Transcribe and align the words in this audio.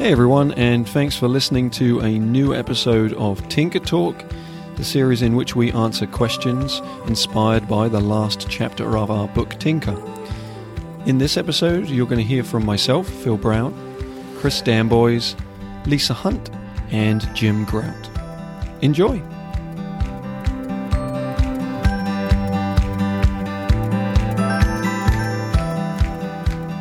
Hey 0.00 0.12
everyone, 0.12 0.52
and 0.52 0.88
thanks 0.88 1.14
for 1.14 1.28
listening 1.28 1.68
to 1.72 2.00
a 2.00 2.18
new 2.18 2.54
episode 2.54 3.12
of 3.12 3.46
Tinker 3.50 3.80
Talk, 3.80 4.24
the 4.76 4.82
series 4.82 5.20
in 5.20 5.36
which 5.36 5.54
we 5.54 5.72
answer 5.72 6.06
questions 6.06 6.80
inspired 7.06 7.68
by 7.68 7.86
the 7.86 8.00
last 8.00 8.48
chapter 8.48 8.96
of 8.96 9.10
our 9.10 9.28
book 9.28 9.50
Tinker. 9.58 10.02
In 11.04 11.18
this 11.18 11.36
episode, 11.36 11.90
you're 11.90 12.06
going 12.06 12.16
to 12.16 12.24
hear 12.24 12.42
from 12.42 12.64
myself, 12.64 13.10
Phil 13.10 13.36
Brown, 13.36 13.74
Chris 14.38 14.62
Damboise, 14.62 15.38
Lisa 15.86 16.14
Hunt, 16.14 16.48
and 16.90 17.28
Jim 17.36 17.66
Grout. 17.66 18.08
Enjoy! 18.80 19.18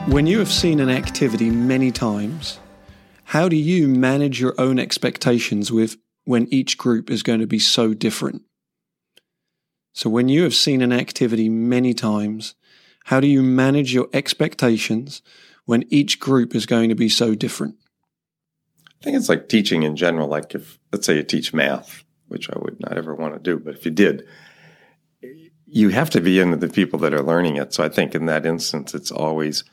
When 0.08 0.26
you 0.26 0.40
have 0.40 0.50
seen 0.50 0.80
an 0.80 0.90
activity 0.90 1.50
many 1.50 1.92
times, 1.92 2.60
how 3.30 3.48
do 3.48 3.56
you 3.56 3.88
manage 3.88 4.42
your 4.42 4.56
own 4.58 4.80
expectations 4.80 5.72
with 5.72 5.98
when 6.24 6.52
each 6.52 6.80
group 6.80 7.12
is 7.12 7.22
going 7.22 7.40
to 7.40 7.46
be 7.46 7.60
so 7.60 7.94
different? 7.94 8.42
So, 9.94 10.10
when 10.10 10.30
you 10.30 10.42
have 10.42 10.56
seen 10.56 10.82
an 10.82 10.92
activity 10.92 11.48
many 11.48 11.94
times, 11.94 12.56
how 13.06 13.20
do 13.20 13.28
you 13.28 13.44
manage 13.44 13.94
your 13.94 14.10
expectations 14.14 15.22
when 15.66 15.86
each 15.90 16.20
group 16.20 16.56
is 16.56 16.66
going 16.66 16.90
to 16.90 16.96
be 16.96 17.08
so 17.08 17.36
different? 17.36 17.76
I 19.00 19.04
think 19.04 19.16
it's 19.16 19.30
like 19.30 19.48
teaching 19.48 19.84
in 19.84 19.96
general. 19.96 20.28
Like 20.28 20.56
if, 20.56 20.80
let's 20.92 21.06
say 21.06 21.18
you 21.18 21.24
teach 21.24 21.54
math, 21.54 22.04
which 22.30 22.50
I 22.50 22.58
would 22.58 22.80
not 22.80 22.98
ever 22.98 23.14
want 23.14 23.36
to 23.36 23.40
do, 23.40 23.60
but 23.60 23.76
if 23.76 23.86
you 23.86 23.92
did, 23.92 24.28
you 25.68 25.90
have 25.90 26.10
to 26.12 26.22
be 26.22 26.40
into 26.40 26.58
the 26.58 26.68
people 26.68 26.98
that 27.00 27.14
are 27.14 27.22
learning 27.22 27.58
it. 27.58 27.76
So 27.76 27.84
I 27.84 27.90
think 27.90 28.16
in 28.16 28.26
that 28.26 28.48
instance, 28.48 28.96
it's 28.96 29.12
always 29.12 29.64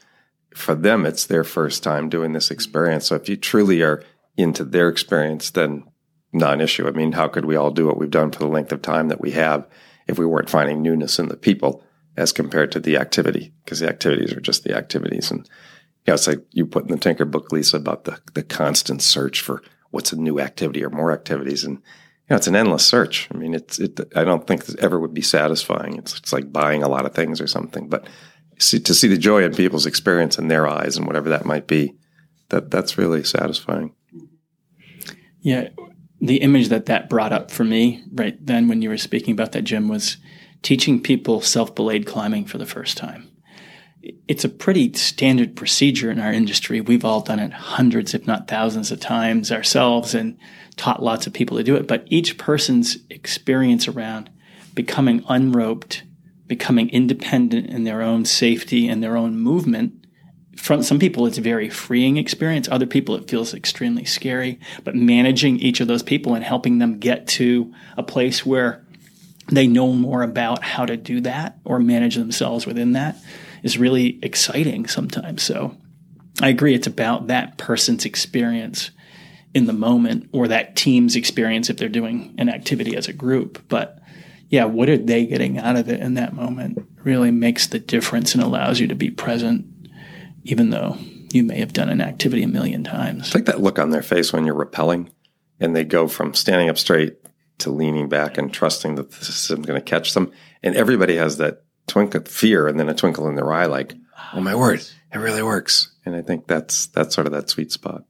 for 0.57 0.75
them, 0.75 1.05
it's 1.05 1.27
their 1.27 1.45
first 1.45 1.83
time 1.83 2.09
doing 2.09 2.33
this 2.33 2.51
experience. 2.51 3.07
So 3.07 3.15
if 3.15 3.29
you 3.29 3.37
truly 3.37 3.83
are 3.83 4.03
into 4.39 4.65
their 4.65 4.89
experience, 4.89 5.51
then 5.51 5.85
non 6.33 6.63
issue. 6.63 6.89
I 6.89 6.93
mean, 6.93 7.13
how 7.13 7.29
could 7.29 7.45
we 7.45 7.57
all 7.57 7.71
do 7.71 7.87
what 7.87 7.99
we've 7.99 8.11
done 8.11 8.31
for 8.31 8.39
the 8.39 8.49
length 8.49 8.73
of 8.73 8.81
time 8.81 9.09
that 9.09 9.21
we 9.21 9.33
have 9.33 9.69
if 10.09 10.19
we 10.19 10.25
weren't 10.25 10.49
finding 10.49 10.81
newness 10.81 11.19
in 11.19 11.29
the 11.29 11.37
people 11.37 11.85
as 12.17 12.33
compared 12.33 12.73
to 12.73 12.81
the 12.81 12.97
activity? 12.97 13.53
Because 13.65 13.81
the 13.81 13.89
activities 13.89 14.33
are 14.33 14.41
just 14.41 14.65
the 14.65 14.75
activities. 14.75 15.31
And, 15.31 15.41
you 15.41 16.11
know, 16.11 16.15
it's 16.15 16.27
like 16.27 16.43
you 16.53 16.65
put 16.65 16.85
in 16.85 16.91
the 16.91 16.97
Tinker 16.97 17.27
book, 17.27 17.53
Lisa, 17.53 17.77
about 17.77 18.05
the, 18.05 18.19
the 18.33 18.43
constant 18.43 19.03
search 19.03 19.43
for 19.43 19.63
what's 19.91 20.13
a 20.13 20.17
new 20.17 20.41
activity 20.41 20.83
or 20.83 20.91
more 20.91 21.13
activities. 21.13 21.65
And, 21.65 21.75
you 21.77 22.31
know, 22.31 22.37
it's 22.37 22.47
an 22.47 22.57
endless 22.57 22.87
search. 22.87 23.29
I 23.31 23.37
mean, 23.37 23.53
it's, 23.53 23.79
it, 23.79 24.01
I 24.17 24.25
don't 24.25 24.47
think 24.47 24.67
it 24.67 24.79
ever 24.79 24.99
would 24.99 25.13
be 25.13 25.23
satisfying. 25.23 25.99
It's, 25.99 26.17
it's 26.17 26.33
like 26.33 26.51
buying 26.51 26.83
a 26.83 26.89
lot 26.89 27.05
of 27.05 27.15
things 27.15 27.43
or 27.43 27.47
something, 27.47 27.89
but 27.89 28.07
see, 28.59 28.81
to 28.81 28.95
see 28.95 29.09
the 29.09 29.17
joy 29.19 29.45
in 29.45 29.55
people's 29.55 29.87
experience 29.87 30.39
in 30.39 30.49
their 30.49 30.67
eyes 30.67 30.97
and 30.97 31.07
whatever 31.07 31.29
that 31.29 31.45
might 31.45 31.67
be, 31.67 31.95
that 32.49 32.71
that's 32.71 32.99
really 32.99 33.25
satisfying. 33.25 33.95
Yeah, 35.41 35.69
the 36.21 36.37
image 36.37 36.69
that 36.69 36.87
that 36.87 37.09
brought 37.09 37.33
up 37.33 37.51
for 37.51 37.65
me 37.65 38.03
right 38.13 38.37
then 38.45 38.69
when 38.69 38.83
you 38.83 38.89
were 38.89 38.99
speaking 38.99 39.33
about 39.33 39.53
that, 39.53 39.63
Jim, 39.63 39.89
was 39.89 40.17
teaching 40.63 41.01
people 41.03 41.41
self-belayed 41.41 42.07
climbing 42.07 42.47
for 42.47 42.59
the 42.59 42.67
first 42.67 42.97
time. 42.97 43.31
It's 44.29 44.45
a 44.45 44.49
pretty 44.49 44.93
standard 44.95 45.57
procedure 45.57 46.11
in 46.11 46.21
our 46.21 46.33
industry. 46.33 46.81
We've 46.81 47.05
all 47.05 47.21
done 47.21 47.41
it 47.41 47.53
hundreds, 47.53 48.15
if 48.15 48.27
not 48.27 48.49
thousands 48.49 48.91
of 48.91 49.01
times 49.01 49.51
ourselves 49.53 50.15
and 50.15 50.39
taught 50.77 51.03
lots 51.03 51.27
of 51.27 51.33
people 51.33 51.57
to 51.57 51.65
do 51.65 51.75
it. 51.77 51.89
But 51.89 52.07
each 52.07 52.39
person's 52.39 52.99
experience 53.11 53.89
around 53.89 54.31
becoming 54.75 55.25
unroped 55.29 56.05
becoming 56.47 56.89
independent 56.91 57.69
in 57.69 57.85
their 57.85 58.03
own 58.03 58.25
safety 58.25 58.89
and 58.89 59.03
their 59.03 59.17
own 59.17 59.39
movement. 59.39 60.07
From 60.57 60.83
some 60.83 60.99
people, 60.99 61.27
it's 61.27 61.39
a 61.39 61.43
very 61.43 61.69
freeing 61.69 62.17
experience. 62.17 62.69
Other 62.71 62.87
people, 62.87 63.15
it 63.15 63.29
feels 63.29 63.53
extremely 63.53 64.05
scary. 64.05 64.59
But 64.85 64.95
managing 64.95 65.59
each 65.59 65.81
of 65.81 65.89
those 65.89 66.03
people 66.03 66.35
and 66.35 66.45
helping 66.45 66.79
them 66.79 66.99
get 66.99 67.27
to 67.29 67.73
a 67.97 68.03
place 68.03 68.47
where 68.47 68.85
they 69.51 69.67
know 69.67 69.93
more 69.93 70.23
about 70.23 70.63
how 70.63 70.87
to 70.87 70.97
do 70.97 71.21
that 71.21 71.59
or 71.65 71.79
manage 71.79 72.17
themselves 72.17 72.67
within 72.67 72.93
that 72.93 73.17
is 73.63 73.79
really 73.79 74.19
exciting 74.23 74.87
sometimes. 74.87 75.43
So 75.43 75.77
I 76.41 76.49
agree. 76.49 76.75
It's 76.75 76.87
about 76.87 77.29
that 77.29 77.59
person's 77.59 78.05
experience 78.05 78.91
in 79.55 79.67
the 79.67 79.73
moment 79.73 80.29
or 80.33 80.49
that 80.49 80.77
team's 80.77 81.17
experience 81.17 81.71
if 81.71 81.77
they're 81.77 81.89
doing 81.89 82.35
an 82.39 82.49
activity 82.49 82.97
as 82.97 83.09
a 83.09 83.13
group. 83.13 83.63
But 83.69 83.99
yeah, 84.49 84.65
what 84.65 84.89
are 84.89 84.97
they 84.97 85.27
getting 85.27 85.59
out 85.59 85.77
of 85.77 85.89
it 85.89 86.01
in 86.01 86.15
that 86.15 86.35
moment 86.35 86.79
really 87.03 87.31
makes 87.31 87.67
the 87.67 87.79
difference 87.79 88.35
and 88.35 88.43
allows 88.43 88.81
you 88.81 88.87
to 88.89 88.95
be 88.95 89.11
present, 89.11 89.67
even 90.45 90.71
though 90.71 90.97
you 91.33 91.43
may 91.43 91.59
have 91.59 91.73
done 91.73 91.89
an 91.89 92.01
activity 92.01 92.43
a 92.43 92.49
million 92.49 92.85
times. 92.85 93.31
Take 93.31 93.47
that 93.47 93.61
look 93.61 93.79
on 93.79 93.91
their 93.91 94.03
face 94.03 94.33
when 94.33 94.47
you're 94.47 94.55
rappelling 94.55 95.11
and 95.61 95.75
they 95.75 95.85
go 95.85 96.09
from 96.09 96.35
standing 96.35 96.69
up 96.69 96.79
straight 96.79 97.17
to 97.59 97.71
leaning 97.71 98.09
back 98.09 98.39
and 98.39 98.53
trusting 98.53 98.97
that 98.97 99.11
the 99.11 99.25
system's 99.25 99.67
going 99.67 99.81
to 99.81 99.85
catch 99.85 100.15
them. 100.15 100.31
And 100.63 100.77
everybody 100.77 101.17
has 101.17 101.39
that 101.39 101.65
twinkle 101.87 102.23
fear 102.23 102.69
and 102.69 102.79
then 102.79 102.89
a 102.89 102.95
twinkle 102.95 103.29
in 103.29 103.35
their 103.35 103.53
eye, 103.53 103.67
like, 103.67 103.95
oh 104.35 104.41
my 104.41 104.55
word, 104.55 104.81
it 105.13 105.19
really 105.19 105.43
works. 105.43 105.93
And 106.05 106.15
I 106.15 106.23
think 106.23 106.47
that's, 106.47 106.87
that's 106.89 107.15
sort 107.15 107.27
of 107.27 107.33
that 107.33 107.51
sweet 107.51 107.73
spot. 107.73 108.05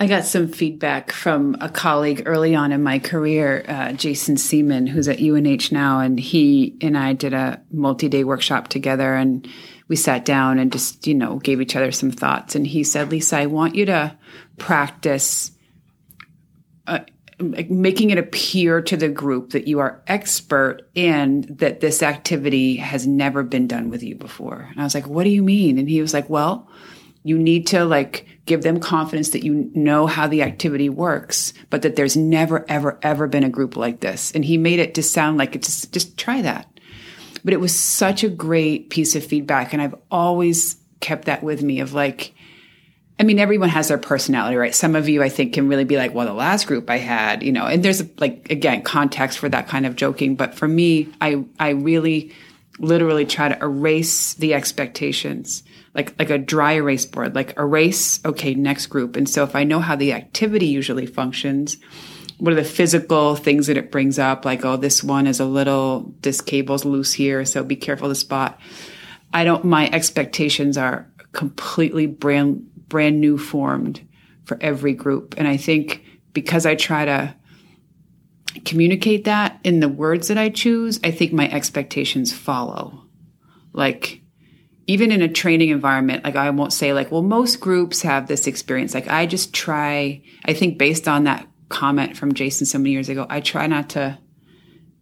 I 0.00 0.06
got 0.06 0.24
some 0.24 0.46
feedback 0.46 1.10
from 1.10 1.56
a 1.60 1.68
colleague 1.68 2.22
early 2.26 2.54
on 2.54 2.70
in 2.70 2.82
my 2.82 3.00
career, 3.00 3.64
uh, 3.66 3.92
Jason 3.92 4.36
Seaman, 4.36 4.86
who's 4.86 5.08
at 5.08 5.20
UNH 5.20 5.72
now, 5.72 5.98
and 5.98 6.20
he 6.20 6.76
and 6.80 6.96
I 6.96 7.14
did 7.14 7.34
a 7.34 7.60
multi-day 7.72 8.22
workshop 8.22 8.68
together, 8.68 9.14
and 9.14 9.48
we 9.88 9.96
sat 9.96 10.24
down 10.24 10.60
and 10.60 10.70
just 10.70 11.06
you 11.08 11.14
know 11.14 11.38
gave 11.40 11.60
each 11.60 11.74
other 11.74 11.90
some 11.90 12.12
thoughts. 12.12 12.54
And 12.54 12.64
he 12.64 12.84
said, 12.84 13.10
"Lisa, 13.10 13.38
I 13.38 13.46
want 13.46 13.74
you 13.74 13.86
to 13.86 14.16
practice." 14.56 15.50
Uh, 16.86 17.00
making 17.40 18.10
it 18.10 18.18
appear 18.18 18.80
to 18.80 18.96
the 18.96 19.08
group 19.08 19.50
that 19.50 19.68
you 19.68 19.78
are 19.78 20.02
expert 20.08 20.82
in 20.94 21.42
that 21.58 21.80
this 21.80 22.02
activity 22.02 22.76
has 22.76 23.06
never 23.06 23.44
been 23.44 23.68
done 23.68 23.90
with 23.90 24.02
you 24.02 24.16
before. 24.16 24.66
And 24.70 24.80
I 24.80 24.84
was 24.84 24.94
like, 24.94 25.06
what 25.06 25.22
do 25.22 25.30
you 25.30 25.44
mean? 25.44 25.78
And 25.78 25.88
he 25.88 26.00
was 26.00 26.12
like, 26.12 26.28
well, 26.28 26.68
you 27.22 27.38
need 27.38 27.66
to 27.68 27.84
like 27.84 28.26
give 28.46 28.62
them 28.62 28.80
confidence 28.80 29.30
that 29.30 29.44
you 29.44 29.70
know 29.74 30.06
how 30.06 30.26
the 30.26 30.42
activity 30.42 30.88
works, 30.88 31.52
but 31.70 31.82
that 31.82 31.96
there's 31.96 32.16
never, 32.16 32.64
ever, 32.68 32.98
ever 33.02 33.26
been 33.26 33.44
a 33.44 33.50
group 33.50 33.76
like 33.76 34.00
this. 34.00 34.32
And 34.32 34.44
he 34.44 34.56
made 34.56 34.78
it 34.78 34.94
to 34.94 35.02
sound 35.02 35.36
like 35.36 35.54
it's 35.54 35.66
just, 35.66 35.92
just 35.92 36.18
try 36.18 36.42
that. 36.42 36.66
But 37.44 37.52
it 37.52 37.60
was 37.60 37.74
such 37.74 38.24
a 38.24 38.28
great 38.28 38.90
piece 38.90 39.14
of 39.14 39.24
feedback. 39.24 39.72
And 39.72 39.82
I've 39.82 39.94
always 40.10 40.76
kept 41.00 41.26
that 41.26 41.42
with 41.42 41.62
me 41.62 41.80
of 41.80 41.92
like, 41.92 42.34
I 43.20 43.24
mean, 43.24 43.38
everyone 43.38 43.68
has 43.68 43.88
their 43.88 43.98
personality, 43.98 44.56
right? 44.56 44.74
Some 44.74 44.94
of 44.94 45.08
you, 45.08 45.22
I 45.22 45.28
think, 45.28 45.52
can 45.52 45.68
really 45.68 45.84
be 45.84 45.96
like, 45.96 46.14
well, 46.14 46.26
the 46.26 46.32
last 46.32 46.66
group 46.66 46.88
I 46.88 46.98
had, 46.98 47.42
you 47.42 47.52
know, 47.52 47.66
and 47.66 47.84
there's 47.84 48.02
like, 48.18 48.50
again, 48.50 48.82
context 48.82 49.38
for 49.38 49.48
that 49.48 49.68
kind 49.68 49.86
of 49.86 49.96
joking. 49.96 50.36
But 50.36 50.54
for 50.54 50.68
me, 50.68 51.08
I, 51.20 51.44
I 51.58 51.70
really 51.70 52.32
literally 52.78 53.26
try 53.26 53.48
to 53.48 53.58
erase 53.60 54.34
the 54.34 54.54
expectations 54.54 55.64
like 55.98 56.14
like 56.16 56.30
a 56.30 56.38
dry 56.38 56.74
erase 56.74 57.04
board, 57.04 57.34
like 57.34 57.58
erase, 57.58 58.24
okay, 58.24 58.54
next 58.54 58.86
group. 58.86 59.16
And 59.16 59.28
so 59.28 59.42
if 59.42 59.56
I 59.56 59.64
know 59.64 59.80
how 59.80 59.96
the 59.96 60.12
activity 60.12 60.66
usually 60.66 61.06
functions, 61.06 61.76
what 62.38 62.52
are 62.52 62.56
the 62.56 62.62
physical 62.62 63.34
things 63.34 63.66
that 63.66 63.76
it 63.76 63.90
brings 63.90 64.16
up? 64.16 64.44
Like, 64.44 64.64
oh, 64.64 64.76
this 64.76 65.02
one 65.02 65.26
is 65.26 65.40
a 65.40 65.44
little, 65.44 66.14
this 66.20 66.40
cable's 66.40 66.84
loose 66.84 67.12
here, 67.12 67.44
so 67.44 67.64
be 67.64 67.74
careful 67.74 68.08
the 68.08 68.14
spot. 68.14 68.60
I 69.34 69.42
don't, 69.42 69.64
my 69.64 69.90
expectations 69.90 70.78
are 70.78 71.10
completely 71.32 72.06
brand, 72.06 72.70
brand 72.88 73.20
new 73.20 73.36
formed 73.36 74.06
for 74.44 74.56
every 74.60 74.94
group. 74.94 75.34
And 75.36 75.48
I 75.48 75.56
think 75.56 76.04
because 76.32 76.64
I 76.64 76.76
try 76.76 77.06
to 77.06 77.34
communicate 78.64 79.24
that 79.24 79.58
in 79.64 79.80
the 79.80 79.88
words 79.88 80.28
that 80.28 80.38
I 80.38 80.50
choose, 80.50 81.00
I 81.02 81.10
think 81.10 81.32
my 81.32 81.50
expectations 81.50 82.32
follow. 82.32 83.04
Like, 83.72 84.22
even 84.88 85.12
in 85.12 85.20
a 85.20 85.28
training 85.28 85.68
environment, 85.68 86.24
like 86.24 86.34
I 86.34 86.48
won't 86.48 86.72
say 86.72 86.94
like, 86.94 87.12
well, 87.12 87.22
most 87.22 87.60
groups 87.60 88.00
have 88.02 88.26
this 88.26 88.46
experience. 88.46 88.94
Like 88.94 89.06
I 89.06 89.26
just 89.26 89.52
try, 89.52 90.22
I 90.46 90.54
think 90.54 90.78
based 90.78 91.06
on 91.06 91.24
that 91.24 91.46
comment 91.68 92.16
from 92.16 92.32
Jason 92.32 92.66
so 92.66 92.78
many 92.78 92.92
years 92.92 93.10
ago, 93.10 93.26
I 93.28 93.40
try 93.40 93.66
not 93.66 93.90
to 93.90 94.18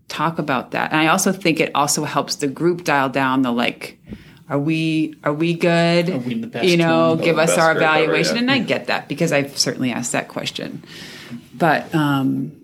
talk 0.09 0.41
about 0.41 0.73
that. 0.73 0.91
And 0.91 1.01
I 1.01 1.07
also 1.07 1.33
think 1.33 1.61
it 1.61 1.71
also 1.73 2.03
helps 2.03 2.35
the 2.35 2.49
group 2.49 2.83
dial 2.83 3.09
down 3.09 3.43
the 3.43 3.53
like, 3.53 4.01
are 4.49 4.59
we 4.59 5.15
are 5.23 5.33
we 5.33 5.55
good? 5.55 6.11
Are 6.11 6.19
we 6.19 6.35
the 6.35 6.49
best 6.49 6.67
you 6.67 6.77
know, 6.77 7.15
give 7.17 7.39
us 7.39 7.57
our 7.57 7.75
group 7.75 7.85
ever, 7.85 7.95
evaluation. 7.95 8.35
yeah. 8.35 8.43
And 8.43 8.51
I 8.51 8.59
get 8.59 8.89
that 8.89 9.09
because 9.09 9.33
I've 9.33 9.57
certainly 9.57 9.93
asked 9.93 10.13
that 10.13 10.27
question. 10.27 10.83
But 11.55 11.95
um 11.95 12.61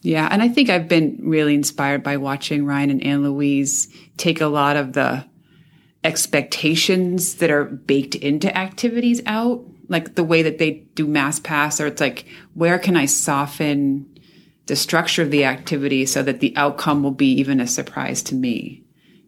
yeah, 0.00 0.28
and 0.30 0.42
I 0.42 0.48
think 0.48 0.70
I've 0.70 0.88
been 0.88 1.18
really 1.22 1.54
inspired 1.54 2.02
by 2.02 2.16
watching 2.16 2.64
Ryan 2.64 2.90
and 2.90 3.02
Anne 3.04 3.22
Louise 3.22 3.94
take 4.18 4.40
a 4.40 4.46
lot 4.46 4.76
of 4.76 4.92
the 4.92 5.24
expectations 6.04 7.36
that 7.36 7.50
are 7.50 7.64
baked 7.64 8.14
into 8.14 8.56
activities 8.56 9.20
out, 9.26 9.64
like 9.88 10.14
the 10.14 10.24
way 10.24 10.42
that 10.42 10.58
they 10.58 10.86
do 10.94 11.06
mass 11.06 11.40
pass, 11.40 11.80
or 11.80 11.86
it's 11.86 12.00
like, 12.00 12.26
where 12.54 12.78
can 12.78 12.96
I 12.96 13.06
soften 13.06 14.06
the 14.66 14.76
structure 14.76 15.22
of 15.22 15.30
the 15.30 15.44
activity 15.44 16.04
so 16.06 16.22
that 16.22 16.40
the 16.40 16.54
outcome 16.56 17.02
will 17.02 17.10
be 17.10 17.32
even 17.32 17.60
a 17.60 17.66
surprise 17.66 18.22
to 18.24 18.34
me? 18.34 18.84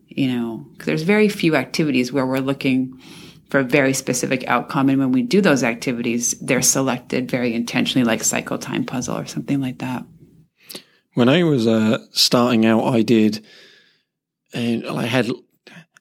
You 0.07 0.29
know, 0.29 0.67
there's 0.85 1.03
very 1.03 1.29
few 1.29 1.57
activities 1.57 2.13
where 2.13 2.27
we're 2.27 2.39
looking 2.39 3.01
for 3.49 3.61
a 3.61 3.65
very 3.65 3.93
specific 3.93 4.47
outcome. 4.47 4.89
And 4.89 4.99
when 4.99 5.13
we 5.13 5.23
do 5.23 5.41
those 5.41 5.65
activities, 5.65 6.33
they're 6.41 6.63
selected 6.63 7.31
very 7.31 7.55
intentionally, 7.55 8.05
like 8.05 8.23
cycle 8.23 8.59
time 8.59 8.85
puzzle 8.85 9.19
or 9.19 9.27
something 9.27 9.61
like 9.61 9.79
that. 9.79 10.05
When 11.15 11.29
I 11.29 11.43
was 11.43 11.67
uh, 11.67 11.99
starting 12.13 12.65
out, 12.65 12.85
I 12.85 13.03
did, 13.03 13.45
and 14.53 14.87
I 14.87 15.07
had 15.07 15.31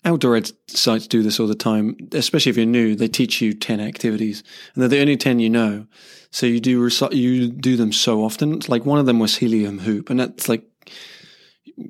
outdoor 0.05 0.35
ed 0.35 0.51
sites 0.67 1.07
do 1.07 1.21
this 1.21 1.39
all 1.39 1.47
the 1.47 1.55
time, 1.55 1.95
especially 2.13 2.49
if 2.49 2.57
you're 2.57 2.65
new. 2.65 2.95
They 2.95 3.07
teach 3.07 3.41
you 3.41 3.53
ten 3.53 3.79
activities, 3.79 4.43
and 4.73 4.81
they're 4.81 4.89
the 4.89 5.01
only 5.01 5.17
ten 5.17 5.39
you 5.39 5.49
know. 5.49 5.87
So 6.31 6.45
you 6.45 6.59
do 6.59 6.89
you 7.11 7.49
do 7.49 7.75
them 7.75 7.91
so 7.91 8.23
often. 8.23 8.53
It's 8.53 8.69
like 8.69 8.85
one 8.85 8.99
of 8.99 9.05
them 9.05 9.19
was 9.19 9.37
helium 9.37 9.79
hoop, 9.79 10.09
and 10.09 10.19
that's 10.19 10.47
like 10.47 10.63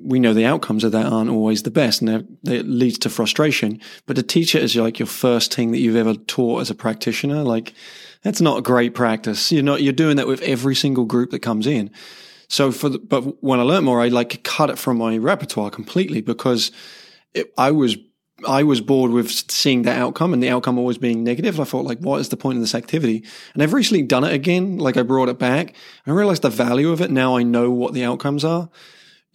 we 0.02 0.20
know 0.20 0.32
the 0.32 0.46
outcomes 0.46 0.84
of 0.84 0.92
that 0.92 1.06
aren't 1.06 1.30
always 1.30 1.62
the 1.62 1.70
best, 1.70 2.00
and 2.00 2.38
it 2.44 2.66
leads 2.66 2.98
to 2.98 3.10
frustration. 3.10 3.80
But 4.06 4.16
to 4.16 4.22
teach 4.22 4.54
it 4.54 4.62
as 4.62 4.76
like 4.76 4.98
your 4.98 5.06
first 5.06 5.54
thing 5.54 5.72
that 5.72 5.78
you've 5.78 5.96
ever 5.96 6.14
taught 6.14 6.60
as 6.60 6.70
a 6.70 6.74
practitioner, 6.74 7.42
like 7.42 7.74
that's 8.22 8.40
not 8.40 8.58
a 8.58 8.62
great 8.62 8.94
practice. 8.94 9.50
You're 9.50 9.62
not 9.62 9.82
you're 9.82 9.92
doing 9.92 10.16
that 10.16 10.26
with 10.26 10.42
every 10.42 10.74
single 10.74 11.04
group 11.04 11.30
that 11.30 11.40
comes 11.40 11.66
in. 11.66 11.90
So 12.50 12.72
for 12.72 12.88
the, 12.88 12.98
but 12.98 13.42
when 13.42 13.60
I 13.60 13.62
learned 13.62 13.86
more, 13.86 14.02
I 14.02 14.08
like 14.08 14.42
cut 14.42 14.70
it 14.70 14.78
from 14.78 14.98
my 14.98 15.16
repertoire 15.16 15.70
completely 15.70 16.20
because 16.20 16.72
it, 17.32 17.54
I 17.56 17.70
was 17.70 17.96
I 18.46 18.64
was 18.64 18.80
bored 18.80 19.12
with 19.12 19.30
seeing 19.30 19.82
that 19.82 19.98
outcome 19.98 20.32
and 20.32 20.42
the 20.42 20.48
outcome 20.48 20.76
always 20.76 20.98
being 20.98 21.22
negative. 21.22 21.60
I 21.60 21.64
thought, 21.64 21.84
like, 21.84 21.98
what 21.98 22.20
is 22.20 22.30
the 22.30 22.36
point 22.36 22.56
of 22.56 22.62
this 22.62 22.74
activity? 22.74 23.24
And 23.54 23.62
I've 23.62 23.72
recently 23.72 24.02
done 24.02 24.24
it 24.24 24.32
again. 24.32 24.78
Like, 24.78 24.96
I 24.96 25.02
brought 25.02 25.28
it 25.28 25.38
back. 25.38 25.74
I 26.06 26.10
realized 26.10 26.42
the 26.42 26.50
value 26.50 26.90
of 26.90 27.00
it. 27.00 27.10
Now 27.10 27.36
I 27.36 27.44
know 27.44 27.70
what 27.70 27.92
the 27.92 28.02
outcomes 28.02 28.44
are. 28.44 28.68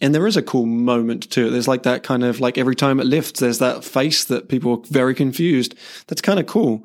And 0.00 0.14
there 0.14 0.26
is 0.26 0.36
a 0.36 0.42
cool 0.42 0.66
moment 0.66 1.30
to 1.30 1.46
it. 1.46 1.50
There's 1.50 1.68
like 1.68 1.84
that 1.84 2.02
kind 2.02 2.22
of 2.22 2.38
like 2.38 2.58
every 2.58 2.74
time 2.74 3.00
it 3.00 3.06
lifts, 3.06 3.40
there's 3.40 3.60
that 3.60 3.82
face 3.82 4.26
that 4.26 4.48
people 4.48 4.72
are 4.72 4.82
very 4.90 5.14
confused. 5.14 5.74
That's 6.08 6.20
kind 6.20 6.38
of 6.38 6.46
cool. 6.46 6.84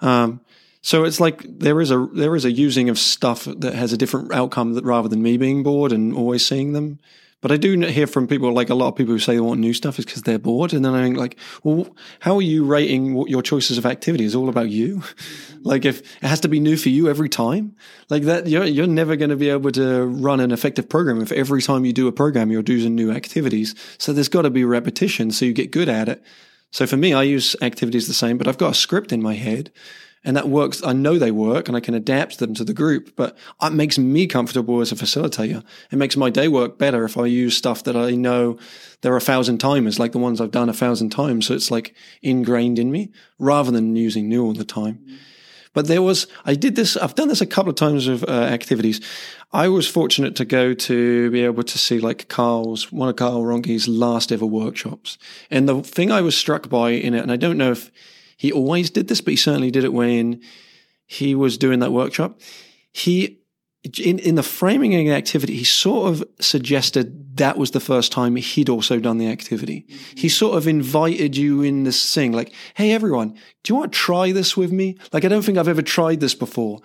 Um, 0.00 0.40
so 0.86 1.02
it's 1.02 1.18
like 1.18 1.42
there 1.48 1.80
is 1.80 1.90
a 1.90 2.06
there 2.12 2.36
is 2.36 2.44
a 2.44 2.52
using 2.52 2.88
of 2.88 2.96
stuff 2.96 3.42
that 3.46 3.74
has 3.74 3.92
a 3.92 3.96
different 3.96 4.32
outcome 4.32 4.74
that 4.74 4.84
rather 4.84 5.08
than 5.08 5.20
me 5.20 5.36
being 5.36 5.64
bored 5.64 5.90
and 5.90 6.14
always 6.14 6.46
seeing 6.46 6.74
them. 6.74 7.00
But 7.40 7.50
I 7.50 7.56
do 7.56 7.76
hear 7.80 8.06
from 8.06 8.28
people, 8.28 8.52
like 8.52 8.70
a 8.70 8.74
lot 8.76 8.86
of 8.86 8.94
people 8.94 9.12
who 9.12 9.18
say 9.18 9.34
they 9.34 9.40
want 9.40 9.58
new 9.58 9.74
stuff 9.74 9.98
is 9.98 10.04
because 10.04 10.22
they're 10.22 10.38
bored. 10.38 10.72
And 10.72 10.84
then 10.84 10.94
I 10.94 11.02
think 11.02 11.16
like, 11.16 11.38
well, 11.64 11.88
how 12.20 12.36
are 12.36 12.42
you 12.42 12.64
rating 12.64 13.14
what 13.14 13.28
your 13.28 13.42
choices 13.42 13.78
of 13.78 13.84
activity 13.84 14.22
is 14.22 14.36
all 14.36 14.48
about 14.48 14.70
you? 14.70 15.02
like 15.62 15.84
if 15.84 16.02
it 16.22 16.28
has 16.28 16.38
to 16.40 16.48
be 16.48 16.60
new 16.60 16.76
for 16.76 16.88
you 16.88 17.08
every 17.08 17.28
time, 17.28 17.74
like 18.08 18.22
that, 18.22 18.46
you're, 18.46 18.64
you're 18.64 18.86
never 18.86 19.16
going 19.16 19.30
to 19.30 19.36
be 19.36 19.50
able 19.50 19.72
to 19.72 20.04
run 20.04 20.38
an 20.38 20.52
effective 20.52 20.88
program 20.88 21.20
if 21.20 21.32
every 21.32 21.62
time 21.62 21.84
you 21.84 21.92
do 21.92 22.06
a 22.06 22.12
program, 22.12 22.52
you're 22.52 22.62
doing 22.62 22.94
new 22.94 23.10
activities. 23.10 23.74
So 23.98 24.12
there's 24.12 24.28
got 24.28 24.42
to 24.42 24.50
be 24.50 24.64
repetition 24.64 25.32
so 25.32 25.46
you 25.46 25.52
get 25.52 25.72
good 25.72 25.88
at 25.88 26.08
it. 26.08 26.22
So 26.70 26.86
for 26.86 26.96
me, 26.96 27.12
I 27.12 27.24
use 27.24 27.56
activities 27.60 28.06
the 28.06 28.14
same, 28.14 28.38
but 28.38 28.46
I've 28.46 28.58
got 28.58 28.70
a 28.70 28.74
script 28.74 29.12
in 29.12 29.20
my 29.20 29.34
head 29.34 29.72
and 30.26 30.36
that 30.36 30.48
works. 30.48 30.82
I 30.84 30.92
know 30.92 31.18
they 31.18 31.30
work 31.30 31.68
and 31.68 31.76
I 31.76 31.80
can 31.80 31.94
adapt 31.94 32.40
them 32.40 32.52
to 32.54 32.64
the 32.64 32.74
group, 32.74 33.14
but 33.14 33.38
it 33.62 33.72
makes 33.72 33.96
me 33.96 34.26
comfortable 34.26 34.80
as 34.80 34.90
a 34.90 34.96
facilitator. 34.96 35.62
It 35.92 35.96
makes 35.96 36.16
my 36.16 36.30
day 36.30 36.48
work 36.48 36.78
better 36.78 37.04
if 37.04 37.16
I 37.16 37.26
use 37.26 37.56
stuff 37.56 37.84
that 37.84 37.96
I 37.96 38.10
know 38.10 38.58
there 39.02 39.12
are 39.12 39.18
a 39.18 39.20
thousand 39.20 39.58
timers, 39.58 40.00
like 40.00 40.10
the 40.10 40.18
ones 40.18 40.40
I've 40.40 40.50
done 40.50 40.68
a 40.68 40.74
thousand 40.74 41.10
times. 41.10 41.46
So 41.46 41.54
it's 41.54 41.70
like 41.70 41.94
ingrained 42.22 42.80
in 42.80 42.90
me 42.90 43.12
rather 43.38 43.70
than 43.70 43.94
using 43.94 44.28
new 44.28 44.44
all 44.44 44.52
the 44.52 44.64
time. 44.64 44.98
But 45.72 45.86
there 45.86 46.02
was, 46.02 46.26
I 46.44 46.54
did 46.54 46.74
this, 46.74 46.96
I've 46.96 47.14
done 47.14 47.28
this 47.28 47.42
a 47.42 47.46
couple 47.46 47.70
of 47.70 47.76
times 47.76 48.08
of 48.08 48.24
uh, 48.24 48.32
activities. 48.32 49.00
I 49.52 49.68
was 49.68 49.86
fortunate 49.86 50.34
to 50.36 50.44
go 50.44 50.74
to 50.74 51.30
be 51.30 51.44
able 51.44 51.62
to 51.62 51.78
see 51.78 52.00
like 52.00 52.28
Karl's, 52.28 52.90
one 52.90 53.08
of 53.08 53.16
Karl 53.16 53.44
Rohnke's 53.44 53.86
last 53.86 54.32
ever 54.32 54.46
workshops. 54.46 55.18
And 55.50 55.68
the 55.68 55.82
thing 55.82 56.10
I 56.10 56.20
was 56.20 56.36
struck 56.36 56.68
by 56.68 56.90
in 56.90 57.14
it, 57.14 57.20
and 57.20 57.30
I 57.30 57.36
don't 57.36 57.58
know 57.58 57.70
if 57.70 57.92
he 58.36 58.52
always 58.52 58.90
did 58.90 59.08
this, 59.08 59.20
but 59.20 59.32
he 59.32 59.36
certainly 59.36 59.70
did 59.70 59.84
it 59.84 59.92
when 59.92 60.40
he 61.06 61.34
was 61.34 61.56
doing 61.58 61.80
that 61.80 61.92
workshop. 61.92 62.40
He, 62.92 63.38
in, 64.02 64.18
in 64.18 64.34
the 64.34 64.42
framing 64.42 64.94
of 64.94 65.04
the 65.04 65.12
activity, 65.12 65.56
he 65.56 65.64
sort 65.64 66.10
of 66.10 66.24
suggested 66.40 67.36
that 67.36 67.56
was 67.56 67.70
the 67.70 67.80
first 67.80 68.12
time 68.12 68.36
he'd 68.36 68.68
also 68.68 68.98
done 68.98 69.18
the 69.18 69.28
activity. 69.28 69.86
Mm-hmm. 69.88 70.16
He 70.16 70.28
sort 70.28 70.56
of 70.56 70.66
invited 70.66 71.36
you 71.36 71.62
in 71.62 71.84
this 71.84 72.14
thing, 72.14 72.32
like, 72.32 72.52
Hey, 72.74 72.92
everyone, 72.92 73.30
do 73.62 73.72
you 73.72 73.76
want 73.76 73.92
to 73.92 73.98
try 73.98 74.32
this 74.32 74.56
with 74.56 74.72
me? 74.72 74.98
Like, 75.12 75.24
I 75.24 75.28
don't 75.28 75.42
think 75.42 75.58
I've 75.58 75.68
ever 75.68 75.82
tried 75.82 76.20
this 76.20 76.34
before. 76.34 76.80